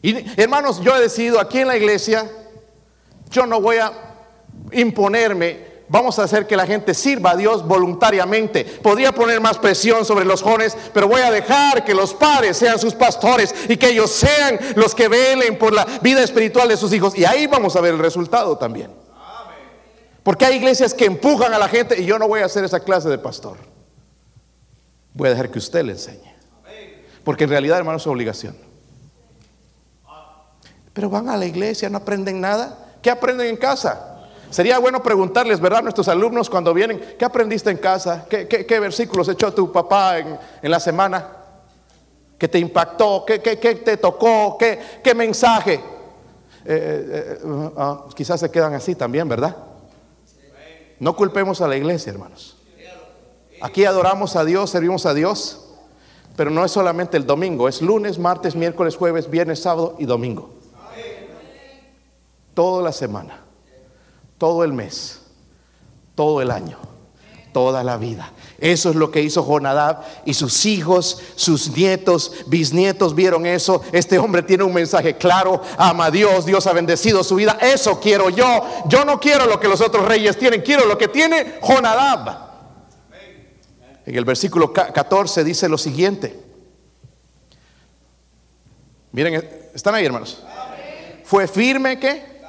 [0.02, 2.30] Y hermanos, yo he decidido aquí en la iglesia,
[3.30, 3.92] yo no voy a
[4.72, 8.64] imponerme vamos a hacer que la gente sirva a Dios voluntariamente.
[8.64, 12.78] Podría poner más presión sobre los jóvenes, pero voy a dejar que los padres sean
[12.78, 16.92] sus pastores y que ellos sean los que velen por la vida espiritual de sus
[16.92, 17.18] hijos.
[17.18, 18.90] Y ahí vamos a ver el resultado también.
[20.22, 22.80] Porque hay iglesias que empujan a la gente y yo no voy a hacer esa
[22.80, 23.56] clase de pastor.
[25.12, 26.30] Voy a dejar que usted le enseñe.
[27.24, 28.56] Porque en realidad, hermano, es obligación.
[30.92, 32.92] pero van a la iglesia, no aprenden nada.
[33.02, 34.09] ¿Qué aprenden en casa?
[34.50, 35.82] Sería bueno preguntarles, ¿verdad?
[35.82, 38.26] Nuestros alumnos cuando vienen, ¿qué aprendiste en casa?
[38.28, 41.28] ¿Qué, versículos echó tu papá en, la semana?
[42.36, 43.24] ¿Qué te impactó?
[43.24, 44.58] ¿Qué, te tocó?
[44.58, 45.74] ¿Qué, mensaje?
[45.74, 45.80] Eh,
[46.64, 49.56] eh, eh, ah, quizás se quedan así también, ¿verdad?
[50.98, 52.56] No culpemos a la iglesia, hermanos.
[53.62, 55.68] Aquí adoramos a Dios, servimos a Dios,
[56.34, 60.50] pero no es solamente el domingo, es lunes, martes, miércoles, jueves, viernes, sábado y domingo.
[62.54, 63.49] Toda la semana
[64.40, 65.20] todo el mes,
[66.14, 66.78] todo el año,
[67.52, 68.32] toda la vida.
[68.58, 73.82] Eso es lo que hizo Jonadab y sus hijos, sus nietos, bisnietos vieron eso.
[73.92, 77.58] Este hombre tiene un mensaje claro, ama a Dios, Dios ha bendecido su vida.
[77.60, 78.64] Eso quiero yo.
[78.86, 82.48] Yo no quiero lo que los otros reyes tienen, quiero lo que tiene Jonadab.
[84.06, 86.42] En el versículo 14 dice lo siguiente.
[89.12, 90.42] Miren, ¿están ahí hermanos?
[91.24, 92.40] Fue firme que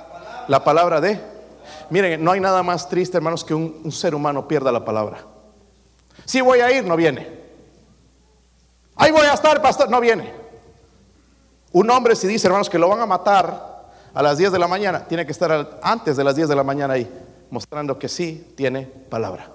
[0.47, 1.30] la palabra de
[1.91, 5.25] Miren, no hay nada más triste, hermanos, que un, ser humano pierda la palabra.
[6.23, 7.27] Si voy a ir, no viene.
[8.95, 10.34] Ahí voy a estar, pastor, no viene.
[11.73, 14.69] Un hombre si dice, hermanos, que lo van a matar a las 10 de la
[14.69, 17.12] mañana, tiene que estar antes de las 10 de la mañana ahí,
[17.49, 19.51] mostrando que sí tiene palabra.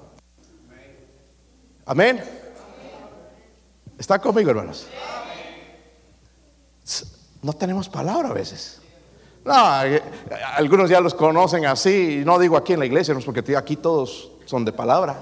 [1.87, 2.23] Amén.
[3.99, 4.87] ¿Está conmigo, hermanos?
[7.41, 8.83] No tenemos palabra a veces.
[9.47, 10.03] No, eh,
[10.57, 13.77] algunos ya los conocen así, no digo aquí en la iglesia, no es porque aquí
[13.77, 15.17] todos son de palabra.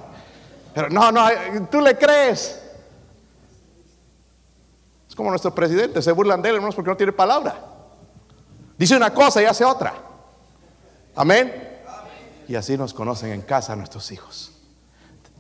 [0.73, 2.63] Pero no, no, eh, tú le crees.
[5.07, 7.55] Es como nuestro presidente, se burlan de él, hermanos, porque no tiene palabra.
[8.79, 9.93] Dice una cosa y hace otra.
[11.15, 11.83] Amén.
[12.49, 14.53] Y así nos conocen en casa nuestros hijos.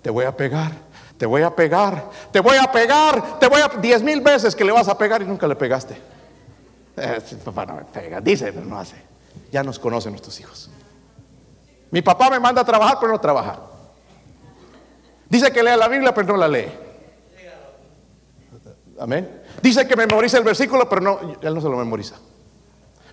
[0.02, 0.72] Te voy a pegar,
[1.16, 3.68] te voy a pegar, te voy a pegar, te voy a...
[3.80, 6.13] Diez mil veces que le vas a pegar y nunca le pegaste.
[7.44, 8.96] Papá no me pega, dice, pero no hace.
[9.50, 10.70] Ya nos conocen nuestros hijos.
[11.90, 13.58] Mi papá me manda a trabajar, pero no trabaja.
[15.28, 16.66] Dice que lea la Biblia, pero no la lee.
[18.98, 19.42] Amén.
[19.62, 22.16] Dice que memoriza el versículo, pero no, él no se lo memoriza.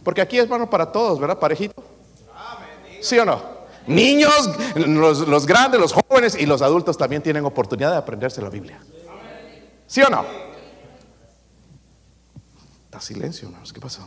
[0.03, 1.37] Porque aquí es bueno para todos, ¿verdad?
[1.39, 1.83] Parejito.
[3.01, 3.41] ¿Sí o no?
[3.87, 8.49] Niños, los, los, grandes, los jóvenes y los adultos también tienen oportunidad de aprenderse la
[8.49, 8.79] Biblia.
[9.87, 10.23] ¿Sí o no?
[12.91, 13.71] Está silencio, hermanos.
[13.71, 14.05] ¿Qué pasó?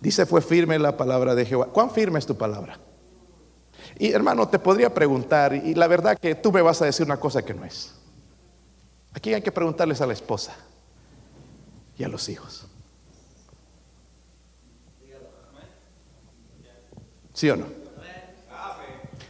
[0.00, 1.66] Dice, fue firme la palabra de Jehová.
[1.66, 2.80] ¿Cuán firme es tu palabra?
[4.00, 7.18] Y hermano, te podría preguntar, y la verdad que tú me vas a decir una
[7.18, 7.94] cosa que no es.
[9.12, 10.56] Aquí hay que preguntarles a la esposa
[11.96, 12.66] y a los hijos.
[17.32, 17.66] ¿Sí o no?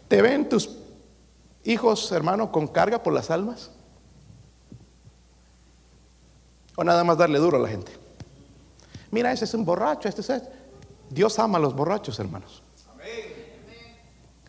[0.09, 0.71] ¿Te ven tus
[1.65, 3.73] hijos, hermano, con carga por las almas?
[6.77, 7.93] O nada más darle duro a la gente.
[9.11, 10.43] Mira, ese es un borracho, este es...
[11.11, 12.63] Dios ama a los borrachos, hermanos.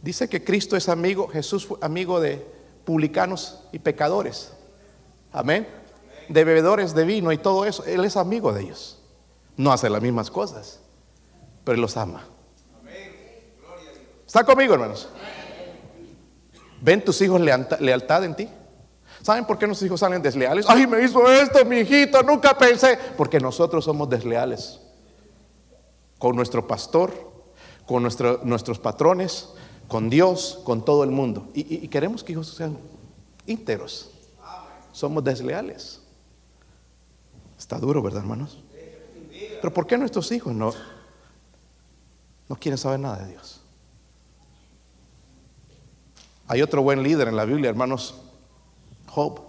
[0.01, 2.45] Dice que Cristo es amigo, Jesús fue amigo de
[2.85, 4.53] publicanos y pecadores.
[5.31, 5.67] Amén.
[6.29, 7.83] De bebedores de vino y todo eso.
[7.85, 8.99] Él es amigo de ellos.
[9.57, 10.79] No hace las mismas cosas,
[11.63, 12.23] pero los ama.
[14.25, 15.09] ¿Está conmigo, hermanos?
[16.81, 18.49] ¿Ven tus hijos lealtad en ti?
[19.25, 20.67] ¿Saben por qué nuestros hijos salen desleales?
[20.69, 22.95] Ay, me hizo esto, mi hijito, nunca pensé.
[23.17, 24.79] Porque nosotros somos desleales
[26.19, 27.11] con nuestro pastor,
[27.87, 29.49] con nuestros patrones,
[29.87, 31.49] con Dios, con todo el mundo.
[31.55, 32.77] Y, queremos que hijos sean
[33.47, 34.11] íntegros.
[34.91, 36.01] Somos desleales.
[37.57, 38.59] Está duro, ¿verdad, hermanos?
[39.59, 40.71] Pero ¿por qué nuestros hijos no,
[42.47, 43.59] no quieren saber nada de Dios?
[46.47, 48.21] Hay otro buen líder en la Biblia, hermanos,
[49.15, 49.39] Job.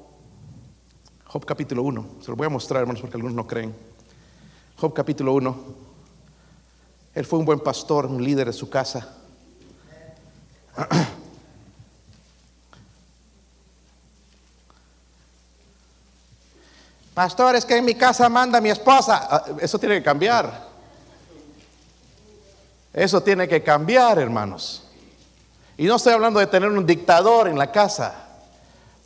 [1.25, 2.07] Job capítulo 1.
[2.21, 3.75] Se lo voy a mostrar, hermanos, porque algunos no creen.
[4.77, 5.57] Job capítulo 1.
[7.17, 9.13] Él fue un buen pastor, un líder de su casa.
[17.13, 19.27] Pastor, es que en mi casa manda mi esposa.
[19.29, 20.69] Ah, eso tiene que cambiar.
[22.93, 24.85] Eso tiene que cambiar, hermanos.
[25.77, 28.26] Y no estoy hablando de tener un dictador en la casa.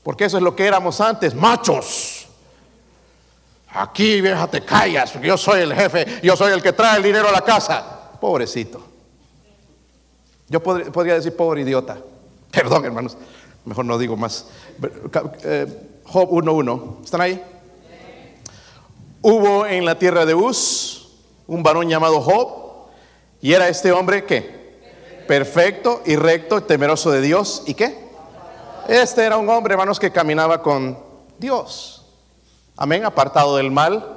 [0.02, 2.26] Porque eso es lo que éramos antes, machos.
[3.72, 7.28] Aquí, vieja, te callas, yo soy el jefe, yo soy el que trae el dinero
[7.28, 8.10] a la casa.
[8.20, 8.82] Pobrecito.
[10.48, 11.98] Yo podría, decir pobre idiota.
[12.50, 13.16] Perdón, hermanos.
[13.64, 14.46] Mejor no digo más.
[15.44, 15.66] Eh,
[16.04, 17.04] Job 1.1.
[17.04, 17.42] ¿Están ahí?
[19.22, 21.08] Hubo en la tierra de Uz
[21.46, 22.88] un varón llamado Job.
[23.40, 24.60] Y era este hombre que
[25.28, 27.62] perfecto y recto, temeroso de Dios.
[27.66, 28.09] ¿Y qué?
[28.90, 30.98] Este era un hombre, hermanos, que caminaba con
[31.38, 32.04] Dios.
[32.76, 34.16] Amén, apartado del mal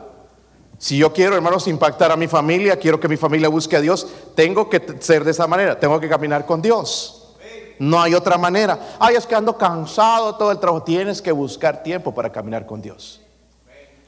[0.80, 4.08] Si yo quiero, hermanos, impactar a mi familia, quiero que mi familia busque a Dios,
[4.34, 7.36] tengo que ser de esa manera, tengo que caminar con Dios.
[7.78, 8.98] No hay otra manera.
[9.00, 10.84] Ay, es que ando cansado todo el trabajo.
[10.84, 13.22] Tienes que buscar tiempo para caminar con Dios.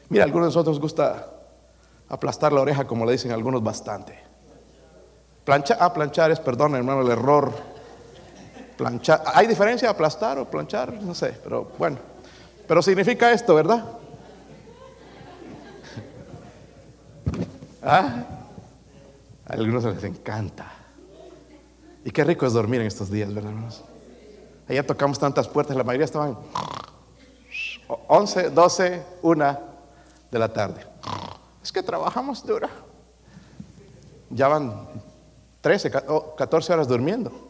[0.09, 1.27] Mira, algunos de nosotros gusta
[2.09, 4.19] aplastar la oreja, como le dicen algunos bastante.
[5.43, 7.74] Planchar, ah, planchar es, perdón, hermano, el error.
[8.77, 9.23] Planchar.
[9.33, 10.93] ¿Hay diferencia aplastar o planchar?
[10.93, 11.97] No sé, pero bueno.
[12.67, 13.85] Pero significa esto, ¿verdad?
[17.83, 18.23] ¿Ah?
[19.47, 20.71] A algunos les encanta.
[22.03, 23.83] Y qué rico es dormir en estos días, ¿verdad, hermanos?
[24.67, 26.37] Allá tocamos tantas puertas, la mayoría estaban
[28.07, 29.59] 11, 12, 1
[30.31, 30.81] de la tarde.
[31.63, 32.67] Es que trabajamos duro.
[34.29, 34.87] Ya van
[35.61, 35.91] 13,
[36.37, 37.44] 14 horas durmiendo.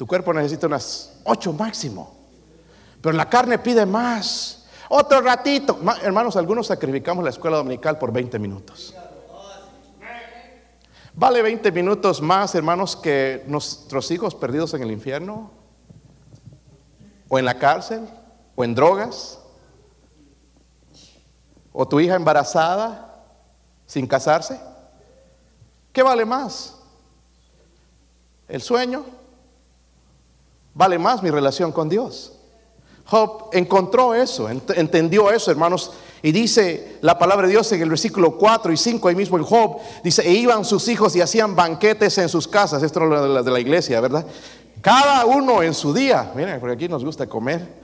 [0.00, 2.10] Tu cuerpo necesita unas 8 máximo.
[3.02, 4.64] Pero la carne pide más.
[4.88, 5.78] Otro ratito.
[6.02, 8.94] Hermanos, algunos sacrificamos la escuela dominical por 20 minutos.
[11.12, 15.50] ¿Vale 20 minutos más, hermanos, que nuestros hijos perdidos en el infierno?
[17.28, 18.08] ¿O en la cárcel?
[18.56, 19.38] ¿O en drogas?
[21.74, 23.22] ¿O tu hija embarazada
[23.84, 24.58] sin casarse?
[25.92, 26.78] ¿Qué vale más?
[28.48, 29.19] ¿El sueño?
[30.74, 32.32] ¿Vale más mi relación con Dios?
[33.10, 35.90] Job encontró eso, entendió eso, hermanos,
[36.22, 39.42] y dice la palabra de Dios en el versículo 4 y 5, ahí mismo en
[39.42, 42.84] Job, dice, e iban sus hijos y hacían banquetes en sus casas.
[42.84, 44.24] Esto es lo de la iglesia, ¿verdad?
[44.80, 46.32] Cada uno en su día.
[46.36, 47.80] Miren, porque aquí nos gusta comer.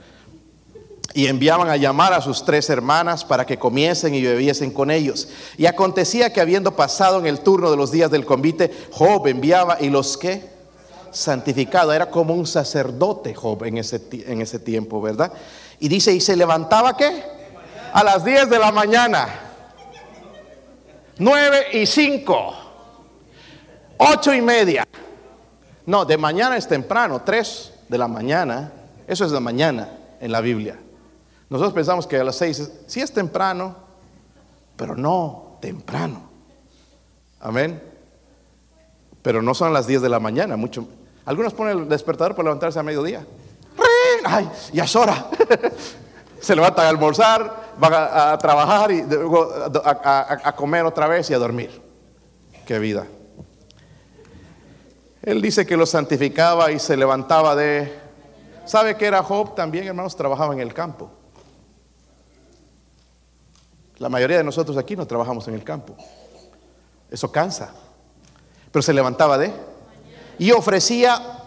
[1.13, 5.27] Y enviaban a llamar a sus tres hermanas para que comiesen y bebiesen con ellos.
[5.57, 9.77] Y acontecía que habiendo pasado en el turno de los días del convite, Job enviaba
[9.81, 10.56] y los que
[11.17, 15.31] santificado, era como un sacerdote Job en ese, en ese tiempo, ¿verdad?
[15.79, 17.37] Y dice, y se levantaba qué?
[17.93, 19.27] a las 10 de la mañana.
[21.17, 22.53] 9 y 5.
[23.97, 24.87] 8 y media.
[25.85, 28.71] No, de mañana es temprano, 3 de la mañana.
[29.07, 29.89] Eso es de mañana
[30.19, 30.77] en la Biblia.
[31.49, 33.75] Nosotros pensamos que a las 6 sí es temprano,
[34.75, 36.29] pero no temprano.
[37.39, 37.81] Amén.
[39.21, 40.87] Pero no son las 10 de la mañana, mucho.
[41.27, 43.27] Algunos ponen el despertador para levantarse a mediodía.
[44.23, 44.49] ¡Ay!
[44.71, 45.27] Ya es hora.
[46.39, 49.51] Se levantan a almorzar, van a, trabajar y luego
[49.83, 51.81] a, comer otra vez y a dormir.
[52.65, 53.05] Qué vida.
[55.21, 57.93] Él dice que lo santificaba y se levantaba de...
[58.65, 60.15] ¿Sabe que era Job también, hermanos?
[60.15, 61.11] Trabajaba en el campo.
[63.97, 65.93] La mayoría de nosotros aquí no trabajamos en el campo.
[67.11, 67.73] Eso cansa.
[68.71, 69.66] Pero se levantaba de...
[70.39, 71.37] Y ofrecía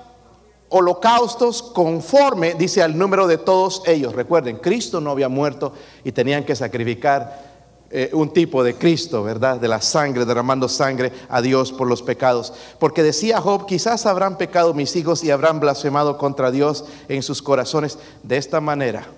[0.71, 4.15] holocaustos conforme, dice, al número de todos ellos.
[4.15, 5.73] Recuerden, Cristo no había muerto
[6.05, 7.51] y tenían que sacrificar
[7.93, 9.59] eh, un tipo de Cristo, ¿verdad?
[9.59, 12.53] De la sangre, derramando sangre a Dios por los pecados.
[12.79, 17.43] Porque decía Job, quizás habrán pecado mis hijos y habrán blasfemado contra Dios en sus
[17.43, 17.99] corazones.
[18.23, 19.09] De esta manera,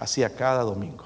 [0.00, 1.04] hacía cada domingo.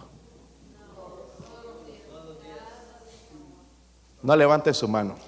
[4.23, 5.28] No levante su mano.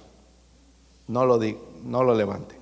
[1.10, 2.56] No lo, di, no lo levante.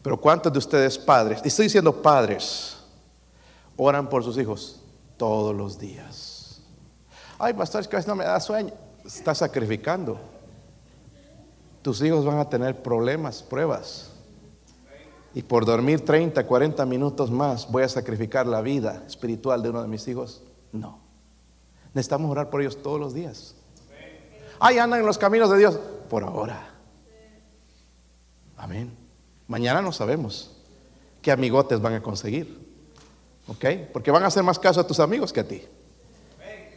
[0.00, 2.76] Pero ¿cuántos de ustedes padres, y estoy diciendo padres,
[3.76, 4.80] oran por sus hijos
[5.16, 6.62] todos los días?
[7.40, 8.72] Ay, pastor, es que a veces no me da sueño.
[9.04, 10.20] Estás sacrificando.
[11.82, 14.12] Tus hijos van a tener problemas, pruebas.
[15.34, 19.82] Y por dormir 30, 40 minutos más, voy a sacrificar la vida espiritual de uno
[19.82, 20.44] de mis hijos.
[20.70, 21.00] No.
[21.92, 23.56] Necesitamos orar por ellos todos los días.
[24.60, 25.76] Ay, andan en los caminos de Dios.
[26.08, 26.71] Por ahora.
[28.62, 28.96] Amén.
[29.48, 30.52] Mañana no sabemos
[31.20, 32.62] qué amigotes van a conseguir.
[33.48, 33.64] ¿Ok?
[33.92, 35.64] Porque van a hacer más caso a tus amigos que a ti.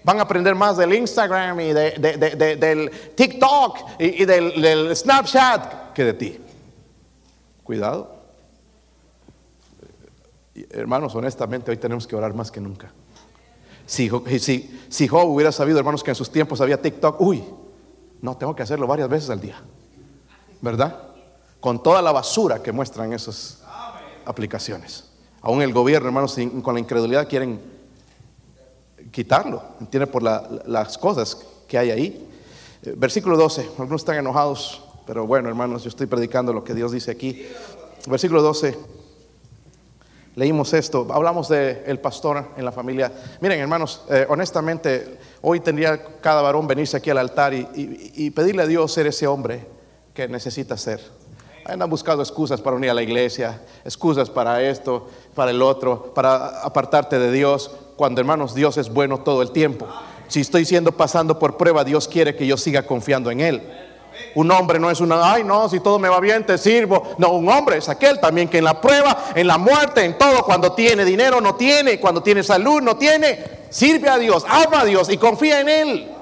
[0.04, 6.40] Van a aprender más del Instagram y del TikTok y, del, Snapchat que de ti.
[7.64, 8.16] Cuidado.
[10.72, 12.92] Hermanos, honestamente, hoy tenemos que orar más que nunca.
[13.86, 14.10] Si,
[14.40, 17.44] si, si Job hubiera sabido, hermanos, que en sus tiempos había TikTok, uy,
[18.24, 19.62] no, tengo que hacerlo varias veces al día.
[20.62, 21.15] ¿Verdad?
[21.66, 23.58] Con toda la basura que muestran esas
[24.24, 25.06] aplicaciones.
[25.42, 27.60] Aún el gobierno, hermanos, con la incredulidad quieren
[29.10, 32.30] quitarlo, entiende por las cosas que hay ahí.
[32.84, 36.92] Eh, versículo 12, algunos están enojados, pero bueno, hermanos, yo estoy predicando lo que Dios
[36.92, 37.48] dice aquí.
[38.06, 38.78] Versículo 12,
[40.36, 43.12] leímos esto, hablamos del el pastor en la familia.
[43.42, 48.68] Miren, hermanos, eh, honestamente, hoy tendría cada varón venirse aquí al altar y pedirle a
[48.68, 49.66] Dios ser ese hombre
[50.14, 51.25] que necesita ser
[51.68, 56.62] Andan buscando excusas para unir a la iglesia, excusas para esto, para el otro, para
[56.62, 59.88] apartarte de Dios, cuando hermanos Dios es bueno todo el tiempo.
[60.28, 63.64] Si estoy siendo pasando por prueba, Dios quiere que yo siga confiando en Él.
[64.36, 67.16] Un hombre no es una, ay no, si todo me va bien, te sirvo.
[67.18, 70.44] No, un hombre es aquel también que en la prueba, en la muerte, en todo,
[70.44, 74.86] cuando tiene dinero, no tiene, cuando tiene salud, no tiene, sirve a Dios, ama a
[74.86, 76.15] Dios y confía en Él.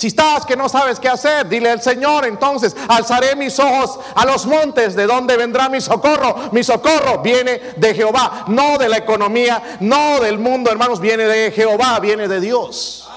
[0.00, 4.24] Si estás que no sabes qué hacer, dile al Señor, entonces alzaré mis ojos a
[4.24, 6.50] los montes, ¿de dónde vendrá mi socorro?
[6.52, 11.50] Mi socorro viene de Jehová, no de la economía, no del mundo, hermanos, viene de
[11.50, 13.10] Jehová, viene de Dios.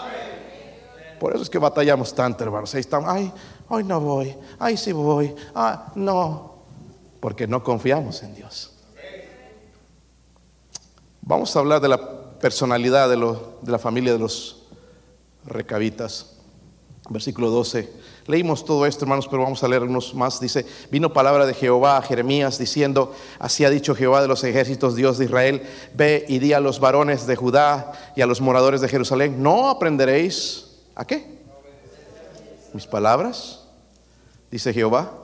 [1.21, 2.73] Por eso es que batallamos tanto, hermanos.
[2.75, 3.31] Ahí estamos, ay,
[3.69, 6.57] hoy no voy, ay, sí voy, ah, no,
[7.21, 8.73] porque no confiamos en Dios.
[11.21, 14.65] Vamos a hablar de la personalidad de, de la familia de los
[15.45, 16.32] recabitas.
[17.09, 17.89] Versículo 12.
[18.27, 20.39] Leímos todo esto, hermanos, pero vamos a leer unos más.
[20.39, 24.95] Dice, vino palabra de Jehová a Jeremías diciendo, así ha dicho Jehová de los ejércitos,
[24.95, 28.79] Dios de Israel, ve y di a los varones de Judá y a los moradores
[28.79, 31.39] de Jerusalén, no aprenderéis a qué?
[32.73, 33.65] Mis palabras,
[34.49, 35.22] dice Jehová.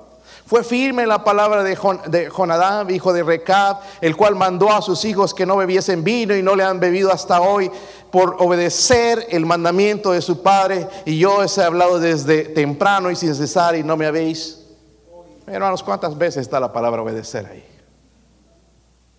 [0.49, 5.31] Fue firme la palabra de, Jonadab, hijo de Recab, el cual mandó a sus hijos
[5.31, 7.69] que no bebiesen vino y no le han bebido hasta hoy
[8.11, 10.87] por obedecer el mandamiento de su padre.
[11.05, 14.65] Y yo os he hablado desde temprano y sin cesar y no me habéis.
[15.45, 17.63] Hermanos, ¿cuántas veces está la palabra obedecer ahí?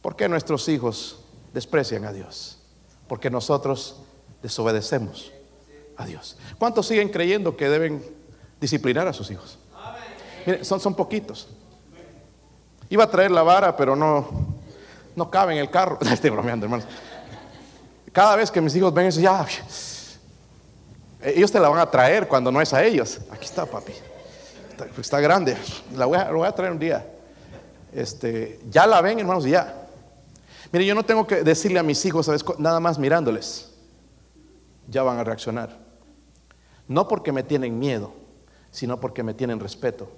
[0.02, 1.20] ¿Por qué nuestros hijos
[1.54, 2.58] desprecian a Dios?
[3.06, 4.00] Porque nosotros
[4.42, 5.30] desobedecemos
[5.96, 6.36] a Dios.
[6.58, 8.04] ¿Cuántos siguen creyendo que deben
[8.60, 9.60] disciplinar a sus hijos?
[10.62, 11.48] Son, son poquitos.
[12.88, 14.28] Iba a traer la vara, pero no,
[15.14, 15.98] no cabe en el carro.
[16.12, 16.86] Estoy bromeando, hermanos.
[18.12, 19.46] Cada vez que mis hijos ven eso, ya,
[21.22, 23.20] ellos te la van a traer cuando no es a ellos.
[23.30, 23.92] Aquí está, papi.
[24.98, 25.56] Está, grande.
[25.94, 27.06] La voy, a, voy, a, traer un día.
[27.92, 29.86] Este, ya la ven, hermanos, ya.
[30.72, 32.44] Mire, yo no tengo que decirle a mis hijos, ¿sabes?
[32.58, 33.72] nada más mirándoles,
[34.88, 35.76] ya van a reaccionar.
[36.88, 38.12] No porque me tienen miedo,
[38.70, 40.10] sino porque me tienen respeto.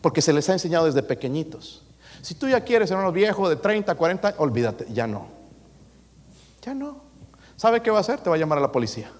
[0.00, 1.82] Porque se les ha enseñado desde pequeñitos.
[2.22, 5.26] Si tú ya quieres, hermano viejo de 30, 40, olvídate, ya no.
[6.62, 6.96] Ya no.
[7.56, 8.20] ¿Sabe qué va a hacer?
[8.20, 9.10] Te va a llamar a la policía.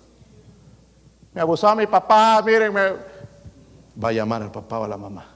[1.34, 5.26] Me abusaba mi papá, miren, va a llamar al papá o a la mamá.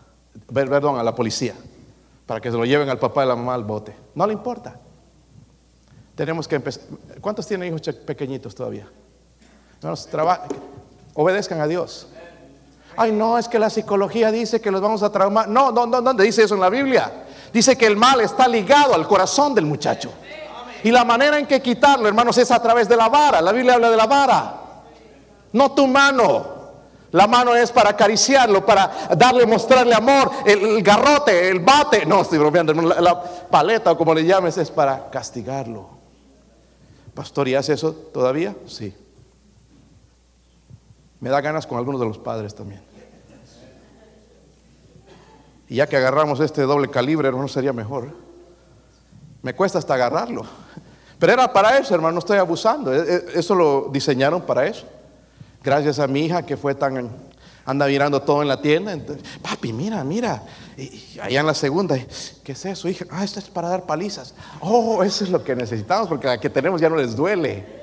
[0.53, 1.55] Perdón, a la policía.
[2.26, 3.95] Para que se lo lleven al papá y a la mamá al bote.
[4.14, 4.78] No le importa.
[6.14, 6.82] Tenemos que empezar.
[7.20, 8.88] ¿Cuántos tienen hijos pequeñitos todavía?
[11.14, 12.09] obedezcan a Dios.
[12.97, 15.49] Ay, no, es que la psicología dice que los vamos a traumar.
[15.49, 17.24] No, no, no, ¿dónde dice eso en la Biblia?
[17.53, 20.12] Dice que el mal está ligado al corazón del muchacho.
[20.84, 23.40] Y la manera en que quitarlo, hermanos, es a través de la vara.
[23.40, 24.55] La Biblia habla de la vara.
[25.53, 26.62] No tu mano.
[27.12, 30.30] La mano es para acariciarlo, para darle, mostrarle amor.
[30.47, 32.07] El, garrote, el bate.
[32.07, 32.72] No, estoy bromeando.
[32.72, 35.88] La, la paleta, o como le llames, es para castigarlo.
[37.14, 38.57] Pastor, ¿y hace eso todavía?
[38.66, 38.95] Sí.
[41.23, 42.83] Me da ganas con algunos de los padres también.
[45.68, 48.09] Y ya que agarramos este doble calibre, hermano, sería mejor.
[49.41, 50.43] Me cuesta hasta agarrarlo.
[51.20, 52.93] Pero era para eso, hermano, no estoy abusando.
[52.93, 54.85] E, e, eso lo diseñaron para eso.
[55.62, 57.09] Gracias a mi hija que fue tan
[57.64, 58.99] anda mirando todo en la tienda.
[59.43, 60.43] Papi, mira, mira.
[61.23, 61.97] Allá en la segunda,
[62.43, 63.05] ¿qué es eso, hija?
[63.12, 64.35] Ah, esto es para dar palizas.
[64.59, 67.82] Oh, eso es lo que necesitamos porque la que tenemos ya no les duele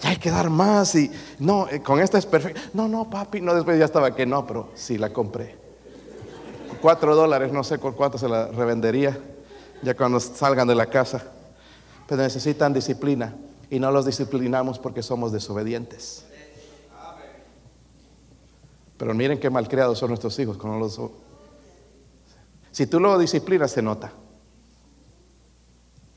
[0.00, 2.60] ya hay que dar más y no, eh, con esta es perfecto.
[2.72, 5.56] No, no, papi, no, después ya estaba que no, pero sí la compré.
[6.80, 9.18] Cuatro dólares, no sé por cuánto se la revendería
[9.82, 11.22] ya cuando salgan de la casa.
[12.06, 13.34] Pero necesitan disciplina
[13.68, 16.24] y no los disciplinamos porque somos desobedientes.
[18.96, 21.00] Pero miren qué malcriados son nuestros hijos cuando los...
[22.70, 24.12] Si tú lo disciplinas, se nota.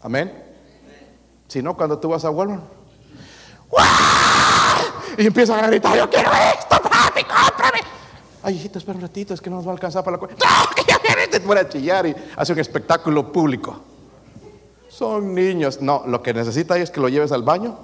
[0.01, 0.31] Amén.
[1.47, 2.63] Si no, cuando tú vas a Walmart,
[5.17, 7.79] y empiezan a gritar, yo quiero esto, papi, cómprame.
[8.41, 10.45] Ay, hijito, espera un ratito, es que no nos va a alcanzar para la cuenta.
[10.45, 13.81] No, que ya te a chillar y hace un espectáculo público.
[14.89, 15.81] Son niños.
[15.81, 17.77] No, lo que necesita es que lo lleves al baño,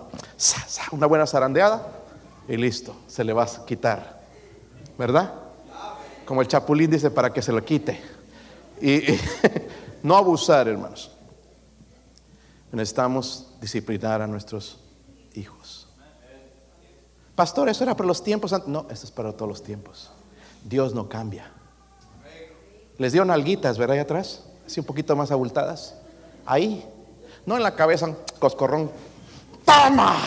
[0.91, 1.87] una buena zarandeada
[2.47, 4.19] y listo, se le va a quitar.
[4.97, 5.33] ¿Verdad?
[6.25, 8.01] Como el chapulín dice, para que se lo quite.
[8.81, 9.03] y
[10.03, 11.11] no abusar, hermanos.
[12.71, 14.78] Necesitamos disciplinar a nuestros.
[17.39, 18.53] Pastor, eso era para los tiempos.
[18.67, 20.11] No, esto es para todos los tiempos.
[20.61, 21.49] Dios no cambia.
[22.97, 23.93] Les dio nalguitas, ¿verdad?
[23.93, 25.95] Ahí atrás, así un poquito más abultadas.
[26.45, 26.85] Ahí,
[27.45, 28.91] no en la cabeza, coscorrón.
[29.63, 30.17] ¡Toma!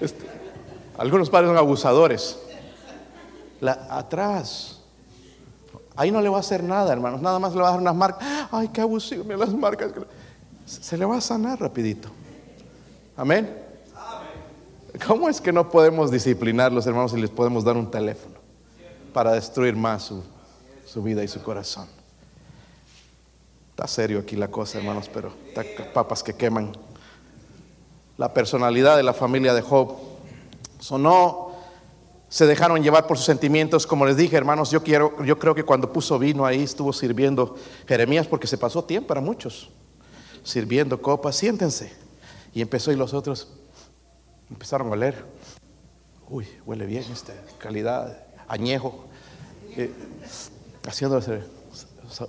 [0.00, 0.24] Este,
[0.96, 2.38] algunos padres son abusadores.
[3.60, 4.80] La, atrás.
[5.96, 7.20] Ahí no le va a hacer nada, hermanos.
[7.20, 8.26] Nada más le va a dar unas marcas.
[8.50, 9.92] Ay, qué abusivo, mira las marcas.
[10.64, 12.08] Se le va a sanar rapidito.
[13.18, 13.61] Amén.
[15.06, 18.36] ¿Cómo es que no podemos disciplinarlos, hermanos, y les podemos dar un teléfono
[19.12, 20.22] para destruir más su,
[20.86, 21.88] su vida y su corazón?
[23.70, 26.72] Está serio aquí la cosa, hermanos, pero está papas que queman.
[28.16, 29.96] La personalidad de la familia de Job
[30.78, 31.52] sonó,
[32.28, 33.86] se dejaron llevar por sus sentimientos.
[33.86, 37.56] Como les dije, hermanos, yo, quiero, yo creo que cuando puso vino ahí estuvo sirviendo
[37.88, 39.70] Jeremías porque se pasó tiempo para muchos,
[40.44, 41.36] sirviendo copas.
[41.36, 41.92] Siéntense.
[42.54, 43.48] Y empezó y los otros
[44.52, 45.24] empezaron a oler.
[46.28, 49.06] Uy, huele bien esta calidad, añejo.
[49.76, 49.90] Eh,
[50.86, 51.42] haciéndose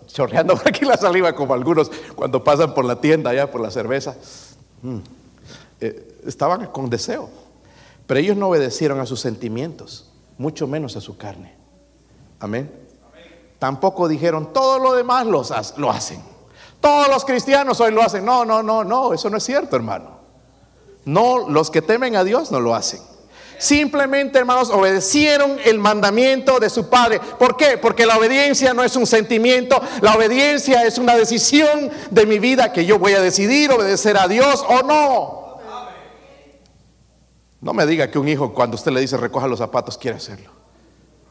[0.07, 3.69] chorreando por aquí la saliva como algunos cuando pasan por la tienda allá por la
[3.69, 4.15] cerveza.
[4.82, 4.99] Mm.
[5.82, 7.30] Eh, estaban con deseo,
[8.07, 11.53] pero ellos no obedecieron a sus sentimientos, mucho menos a su carne.
[12.39, 12.71] Amén.
[13.59, 16.21] Tampoco dijeron, todo lo demás lo hacen.
[16.80, 18.26] Todos los cristianos hoy lo hacen.
[18.26, 20.22] No, no, no, no, eso no es cierto, hermano.
[21.06, 23.01] No, los que temen a Dios no lo hacen.
[23.58, 27.22] Simplemente, hermanos, obedecieron el mandamiento de su padre.
[27.39, 27.78] ¿Por qué?
[27.78, 32.74] Porque la obediencia no es un sentimiento, la obediencia es una decisión de mi vida
[32.74, 35.43] que yo voy a decidir obedecer a Dios o no.
[37.62, 40.51] No me diga que un hijo cuando usted le dice recoja los zapatos quiere hacerlo.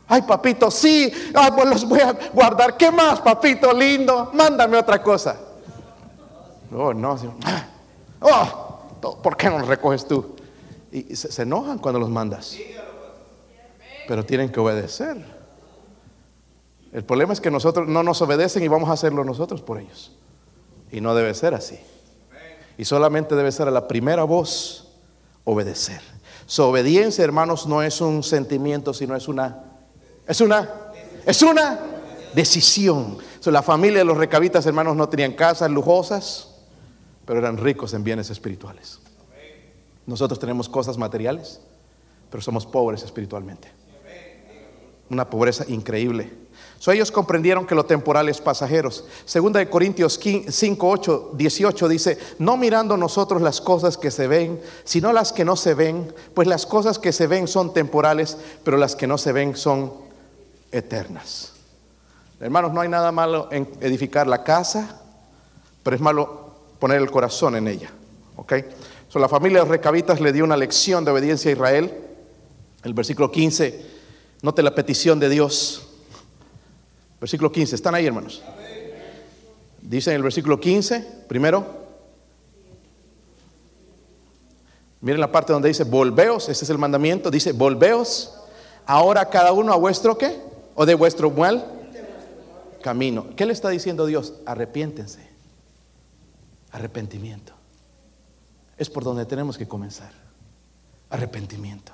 [0.09, 1.13] Ay, papito, sí,
[1.55, 2.77] pues los voy a guardar.
[2.77, 4.31] ¿Qué más, papito lindo?
[4.33, 5.37] Mándame otra cosa.
[6.75, 7.19] Oh, no,
[8.21, 8.62] oh,
[9.03, 10.37] ¿por qué no los recoges tú?
[10.91, 12.57] Y se, enojan cuando los mandas.
[14.07, 15.17] Pero tienen que obedecer.
[16.93, 20.13] El problema es que nosotros no nos obedecen y vamos a hacerlo nosotros por ellos.
[20.91, 21.79] Y no debe ser así.
[22.77, 24.93] Y solamente debe ser a la primera voz
[25.45, 26.01] obedecer.
[26.47, 29.65] Su obediencia, hermanos, no es un sentimiento, sino es una,
[30.27, 30.69] es una,
[31.25, 31.81] es una
[32.35, 33.19] decisión.
[33.47, 36.52] la familia de los recabitas, hermanos, no tenían casas lujosas,
[37.25, 39.01] pero eran ricos en bienes espirituales.
[40.07, 41.61] Nosotros tenemos cosas materiales,
[42.31, 43.69] pero somos pobres espiritualmente.
[45.11, 46.33] Una pobreza increíble.
[46.79, 49.05] So, ellos comprendieron que lo temporal es pasajeros.
[49.25, 54.61] Segunda de Corintios 5, 8, 18 dice, no mirando nosotros las cosas que se ven,
[54.83, 58.77] sino las que no se ven, pues las cosas que se ven son temporales, pero
[58.79, 59.93] las que no se ven son
[60.73, 61.53] eternas.
[62.41, 65.01] Hermanos, no hay nada malo en edificar la casa,
[65.85, 66.42] pero es malo
[66.83, 67.93] poner el corazón en ella.
[68.35, 68.55] ¿Ok?
[69.15, 71.95] la familia de recabitas le dio una lección de obediencia a Israel.
[72.83, 73.87] El versículo 15,
[74.43, 75.87] note la petición de Dios.
[77.21, 78.43] Versículo 15, ¿están ahí hermanos?
[79.81, 81.65] Dice en el versículo 15, primero,
[85.03, 88.35] miren la parte donde dice, volveos, ese es el mandamiento, dice, volveos
[88.87, 90.37] ahora cada uno a vuestro qué?
[90.75, 91.65] O de vuestro mal
[92.83, 93.27] camino.
[93.37, 94.35] ¿Qué le está diciendo Dios?
[94.47, 95.32] Arrepiéntense.
[96.73, 97.53] Arrepentimiento
[98.83, 100.11] es por donde tenemos que comenzar.
[101.11, 101.93] Arrepentimiento.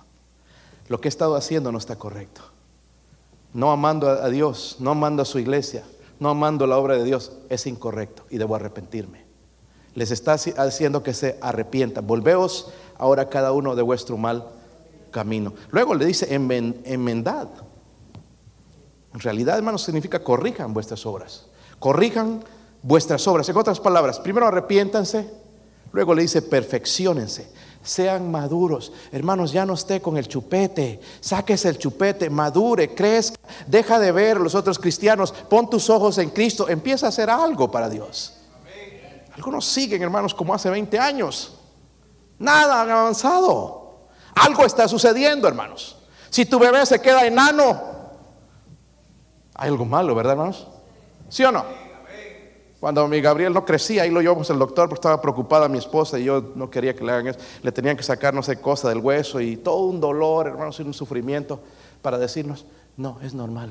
[0.88, 2.40] Lo que he estado haciendo no está correcto.
[3.52, 5.84] No amando a Dios, no amando a su iglesia,
[6.18, 9.26] no amando la obra de Dios, es incorrecto y debo arrepentirme.
[9.94, 12.06] Les está haciendo que se arrepientan.
[12.06, 14.48] Volveos ahora cada uno de vuestro mal
[15.10, 15.52] camino.
[15.70, 17.48] Luego le dice enmendad.
[19.12, 21.46] En realidad, hermanos, significa corrijan vuestras obras.
[21.78, 22.44] Corrijan
[22.82, 23.48] vuestras obras.
[23.48, 25.28] En otras palabras, primero arrepiéntanse
[25.92, 27.50] Luego le dice, perfeccionense,
[27.82, 28.92] sean maduros.
[29.10, 34.36] Hermanos, ya no esté con el chupete, sáquese el chupete, madure, crezca, deja de ver
[34.36, 38.34] a los otros cristianos, pon tus ojos en Cristo, empieza a hacer algo para Dios.
[39.34, 41.54] Algunos siguen, hermanos, como hace 20 años.
[42.38, 44.08] Nada han avanzado.
[44.34, 45.96] Algo está sucediendo, hermanos.
[46.28, 47.80] Si tu bebé se queda enano,
[49.54, 50.66] hay algo malo, ¿verdad, hermanos?
[51.28, 51.87] ¿Sí o no?
[52.80, 56.18] Cuando mi Gabriel no crecía, ahí lo llevamos al doctor porque estaba preocupada mi esposa
[56.18, 57.40] y yo no quería que le hagan eso.
[57.62, 60.82] Le tenían que sacar no sé cosa del hueso y todo un dolor, hermanos, y
[60.82, 61.60] un sufrimiento
[62.02, 62.66] para decirnos,
[62.96, 63.70] no, es normal.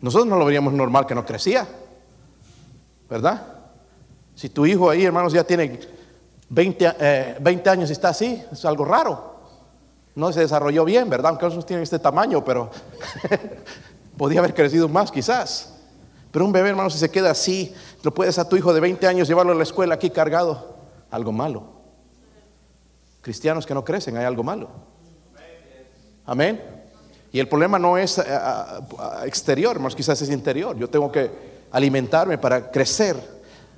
[0.00, 1.68] Nosotros no lo veríamos normal que no crecía,
[3.10, 3.46] ¿verdad?
[4.34, 5.80] Si tu hijo ahí, hermanos, ya tiene
[6.48, 9.32] 20, eh, años y está así, es algo raro.
[10.14, 11.30] No se desarrolló bien, ¿verdad?
[11.30, 12.70] Aunque otros tienen este tamaño, pero
[14.16, 15.71] podía haber crecido más quizás.
[16.32, 19.06] Pero un bebé, hermano, si se queda así, lo puedes a tu hijo de 20
[19.06, 20.76] años llevarlo a la escuela aquí cargado.
[21.10, 21.64] Algo malo.
[23.20, 24.70] Cristianos que no crecen, hay algo malo.
[26.24, 26.60] Amén.
[27.32, 28.24] Y el problema no es eh,
[29.24, 30.76] exterior, hermanos, quizás es interior.
[30.76, 31.30] Yo tengo que
[31.70, 33.16] alimentarme para crecer.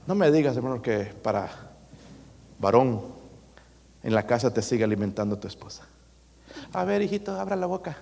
[0.06, 1.50] No me digas, hermano, que para
[2.58, 3.02] varón
[4.02, 5.84] en la casa te sigue alimentando tu esposa.
[6.72, 7.96] A ver, hijito, abra la boca.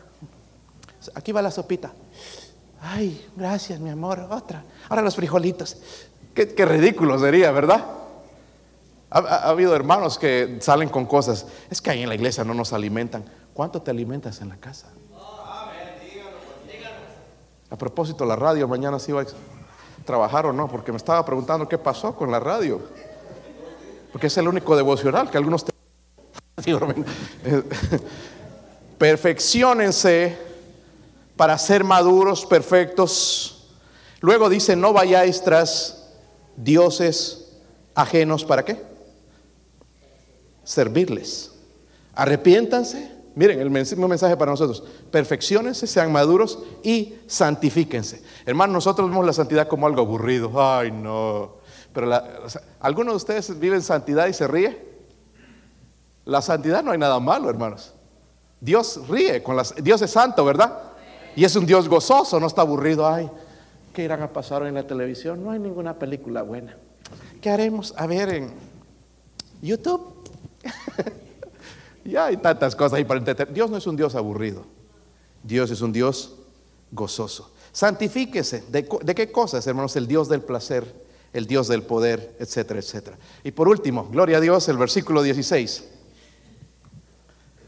[1.14, 1.92] Aquí va la sopita.
[2.82, 4.26] Ay, gracias, mi amor.
[4.30, 4.64] Otra.
[4.88, 5.76] Ahora los frijolitos.
[6.34, 7.84] Qué, ridículo sería, ¿verdad?
[9.10, 11.46] Ha, ha- ha habido hermanos que salen con cosas.
[11.70, 13.24] Es que ahí en la iglesia no nos alimentan.
[13.54, 14.88] ¿Cuánto te alimentas en la casa?
[17.70, 19.26] A propósito, la radio, mañana sí va a
[20.04, 22.80] trabajar o no, porque me estaba preguntando qué pasó con la radio.
[24.10, 25.64] Porque es el único devocional que algunos...
[25.64, 25.72] te-
[26.66, 27.62] eh,
[28.98, 30.36] Perfecciónense
[31.36, 33.68] para ser maduros, perfectos.
[34.20, 36.10] Luego dice, no vayáis tras
[36.56, 37.52] dioses
[37.94, 38.82] ajenos, ¿para qué?
[40.64, 41.52] Servirles.
[42.14, 43.10] Arrepiéntanse.
[43.34, 44.84] Miren, el mismo mensaje para nosotros.
[45.10, 48.22] Perfecciónense, sean maduros y santifíquense.
[48.44, 50.52] Hermanos, nosotros vemos la santidad como algo aburrido.
[50.62, 51.56] Ay, no.
[51.94, 54.92] Pero la- o sea, ¿alguno de ustedes vive en santidad y se ríe?
[56.26, 57.94] La santidad no hay nada malo, hermanos.
[58.60, 60.91] Dios ríe con las Dios es santo, ¿verdad?
[61.34, 63.06] Y es un Dios gozoso, no está aburrido.
[63.06, 63.30] Ay,
[63.94, 65.42] ¿qué irán a pasar hoy en la televisión?
[65.42, 66.76] No hay ninguna película buena.
[67.40, 67.94] ¿Qué haremos?
[67.96, 68.52] A ver en
[69.62, 70.28] YouTube.
[72.04, 73.52] ya hay tantas cosas ahí para entretener.
[73.52, 74.64] Dios no es un Dios aburrido.
[75.42, 76.36] Dios es un Dios
[76.90, 77.50] gozoso.
[77.72, 78.64] Santifíquese.
[78.68, 79.96] ¿De, de qué cosas, hermanos?
[79.96, 80.84] El Dios del placer,
[81.32, 83.16] el Dios del poder, etcétera, etcétera.
[83.42, 85.84] Y por último, gloria a Dios, el versículo 16.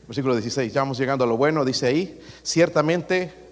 [0.07, 3.43] Versículo 16, ya vamos llegando a lo bueno, dice ahí, ciertamente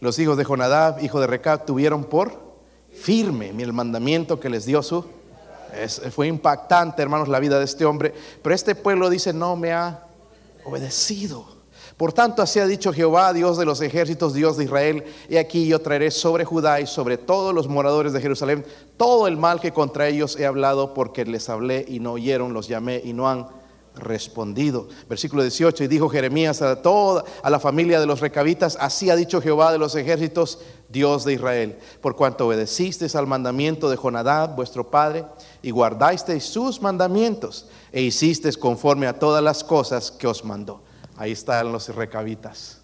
[0.00, 2.46] los hijos de Jonadab, hijo de Recab, tuvieron por
[2.92, 5.04] firme el mandamiento que les dio su...
[6.10, 10.06] fue impactante, hermanos, la vida de este hombre, pero este pueblo dice, no me ha
[10.64, 11.56] obedecido.
[11.96, 15.66] Por tanto, así ha dicho Jehová, Dios de los ejércitos, Dios de Israel, y aquí
[15.66, 18.66] yo traeré sobre Judá y sobre todos los moradores de Jerusalén
[18.98, 22.68] todo el mal que contra ellos he hablado, porque les hablé y no oyeron, los
[22.68, 23.46] llamé y no han
[23.96, 24.88] respondido.
[25.08, 29.16] Versículo 18, y dijo Jeremías a toda a la familia de los recabitas, así ha
[29.16, 34.54] dicho Jehová de los ejércitos, Dios de Israel, por cuanto obedecisteis al mandamiento de Jonadab,
[34.54, 35.24] vuestro padre,
[35.62, 40.82] y guardasteis sus mandamientos, e hicisteis conforme a todas las cosas que os mandó.
[41.16, 42.80] Ahí están los recabitas.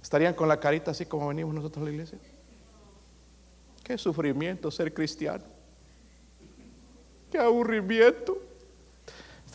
[0.00, 2.18] ¿Estarían con la carita así como venimos nosotros a la iglesia?
[3.82, 5.44] Qué sufrimiento ser cristiano.
[7.30, 8.45] Qué aburrimiento.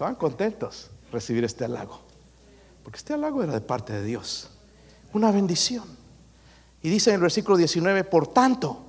[0.02, 2.00] Estaban contentos recibir este halago.
[2.84, 4.50] Porque este halago era de parte de Dios.
[5.14, 5.84] Una bendición.
[6.82, 8.80] Y dice en el versículo 19, por tanto,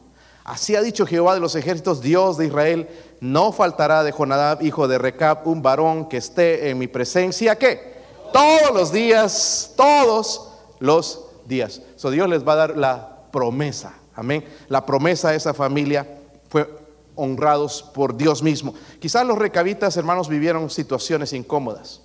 [0.43, 2.89] así ha dicho Jehová de los ejércitos, Dios de Israel,
[3.21, 7.95] no faltará de Jonadab, hijo de Recab, un varón que esté en mi presencia, ¿qué?
[8.33, 10.49] Todos los días, todos
[10.79, 11.83] los días.
[11.97, 14.47] So Dios les va a dar la promesa, amén.
[14.69, 16.09] La promesa a esa familia
[16.49, 16.82] fue
[17.15, 18.75] honrados por Dios mismo.
[19.01, 22.03] Quizás los recabitas, hermanos, vivieron situaciones incómodas.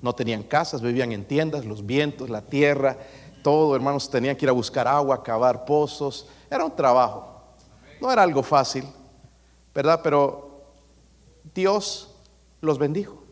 [0.00, 2.98] No tenían casas, vivían en tiendas, los vientos, la tierra,
[3.42, 6.26] todo, hermanos, tenían que ir a buscar agua, cavar pozos.
[6.50, 7.42] Era un trabajo.
[8.00, 8.84] No era algo fácil,
[9.74, 10.00] ¿verdad?
[10.02, 10.64] Pero
[11.54, 12.14] Dios
[12.60, 13.22] los bendijo.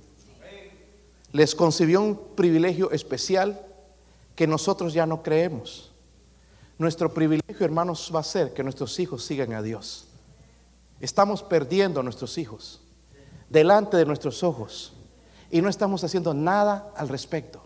[1.32, 3.60] Les concibió un privilegio especial
[4.34, 5.92] que nosotros ya no creemos.
[6.78, 10.09] Nuestro privilegio, hermanos, va a ser que nuestros hijos sigan a Dios.
[11.00, 12.80] Estamos perdiendo a nuestros hijos
[13.48, 14.92] delante de nuestros ojos
[15.50, 17.62] y no estamos haciendo nada al respecto.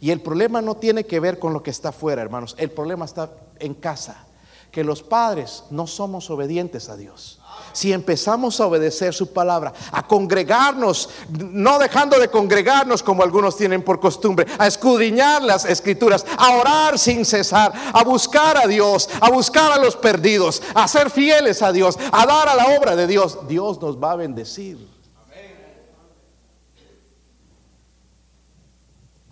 [0.00, 2.54] Y el problema no tiene que ver con lo que está afuera, hermanos.
[2.58, 4.26] El problema está en casa.
[4.70, 7.37] Que los padres no somos obedientes a Dios.
[7.72, 13.82] Si empezamos a obedecer su palabra, a congregarnos, no dejando de congregarnos como algunos tienen
[13.82, 19.30] por costumbre, a escudriñar las escrituras, a orar sin cesar, a buscar a Dios, a
[19.30, 23.06] buscar a los perdidos, a ser fieles a Dios, a dar a la obra de
[23.06, 24.98] Dios, Dios nos va a bendecir.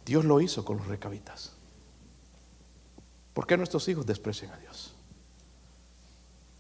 [0.05, 1.53] Dios lo hizo con los recabitas.
[3.35, 4.95] ¿Por qué nuestros hijos desprecian a Dios?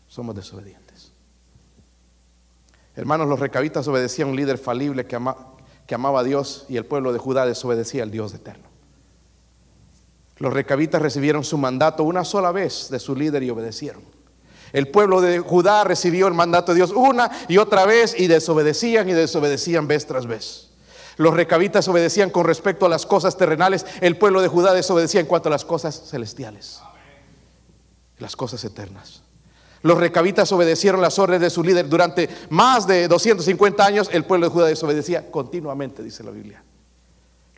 [0.08, 0.85] Somos desobedientes.
[2.96, 5.36] Hermanos, los recabitas obedecían a un líder falible que, ama-
[5.86, 8.64] que amaba a Dios y el pueblo de Judá desobedecía al Dios eterno.
[10.38, 14.02] Los recabitas recibieron su mandato una sola vez de su líder y obedecieron.
[14.72, 19.08] El pueblo de Judá recibió el mandato de Dios una y otra vez y desobedecían
[19.08, 20.70] y desobedecían vez tras vez.
[21.16, 25.26] Los recabitas obedecían con respecto a las cosas terrenales, el pueblo de Judá desobedecía en
[25.26, 26.80] cuanto a las cosas celestiales,
[28.18, 29.22] las cosas eternas.
[29.86, 34.46] Los recabitas obedecieron las órdenes de su líder durante más de 250 años, el pueblo
[34.48, 36.64] de Judá desobedecía continuamente, dice la Biblia.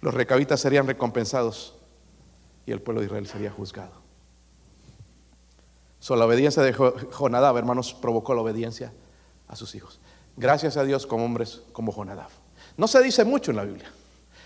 [0.00, 1.74] Los recabitas serían recompensados
[2.66, 3.92] y el pueblo de Israel sería juzgado.
[6.00, 8.92] So, la obediencia de Jo- Jonadab, hermanos, provocó la obediencia
[9.48, 9.98] a sus hijos.
[10.36, 12.28] Gracias a Dios como hombres como Jonadab.
[12.76, 13.90] No se dice mucho en la Biblia,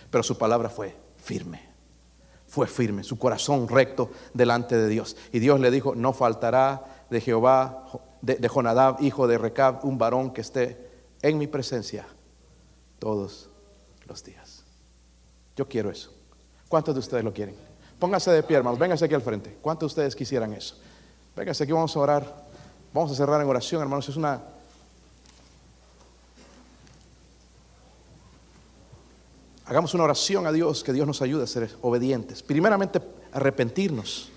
[0.09, 1.69] pero su palabra fue firme.
[2.47, 5.17] Fue firme, su corazón recto delante de Dios.
[5.33, 7.87] Y Dios le dijo, no faltará de Jehová,
[8.21, 10.91] de, de Jonadab, hijo de Recab, un varón que esté
[11.23, 12.07] en mi presencia
[12.99, 13.49] todos
[14.07, 14.65] los días.
[15.55, 16.13] Yo quiero eso.
[16.69, 17.55] ¿Cuántos de ustedes lo quieren?
[17.99, 18.79] Pónganse de pie, hermanos.
[18.79, 19.59] Vénganse aquí al frente.
[19.61, 20.77] ¿Cuántos de ustedes quisieran eso?
[21.37, 22.45] Vénganse aquí, vamos a orar.
[22.93, 24.09] Vamos a cerrar en oración, hermanos.
[24.09, 24.41] Es una
[29.65, 32.43] Hagamos una oración a Dios, que Dios nos ayude a ser obedientes.
[32.43, 33.01] Primeramente,
[33.33, 34.33] arrepentirnos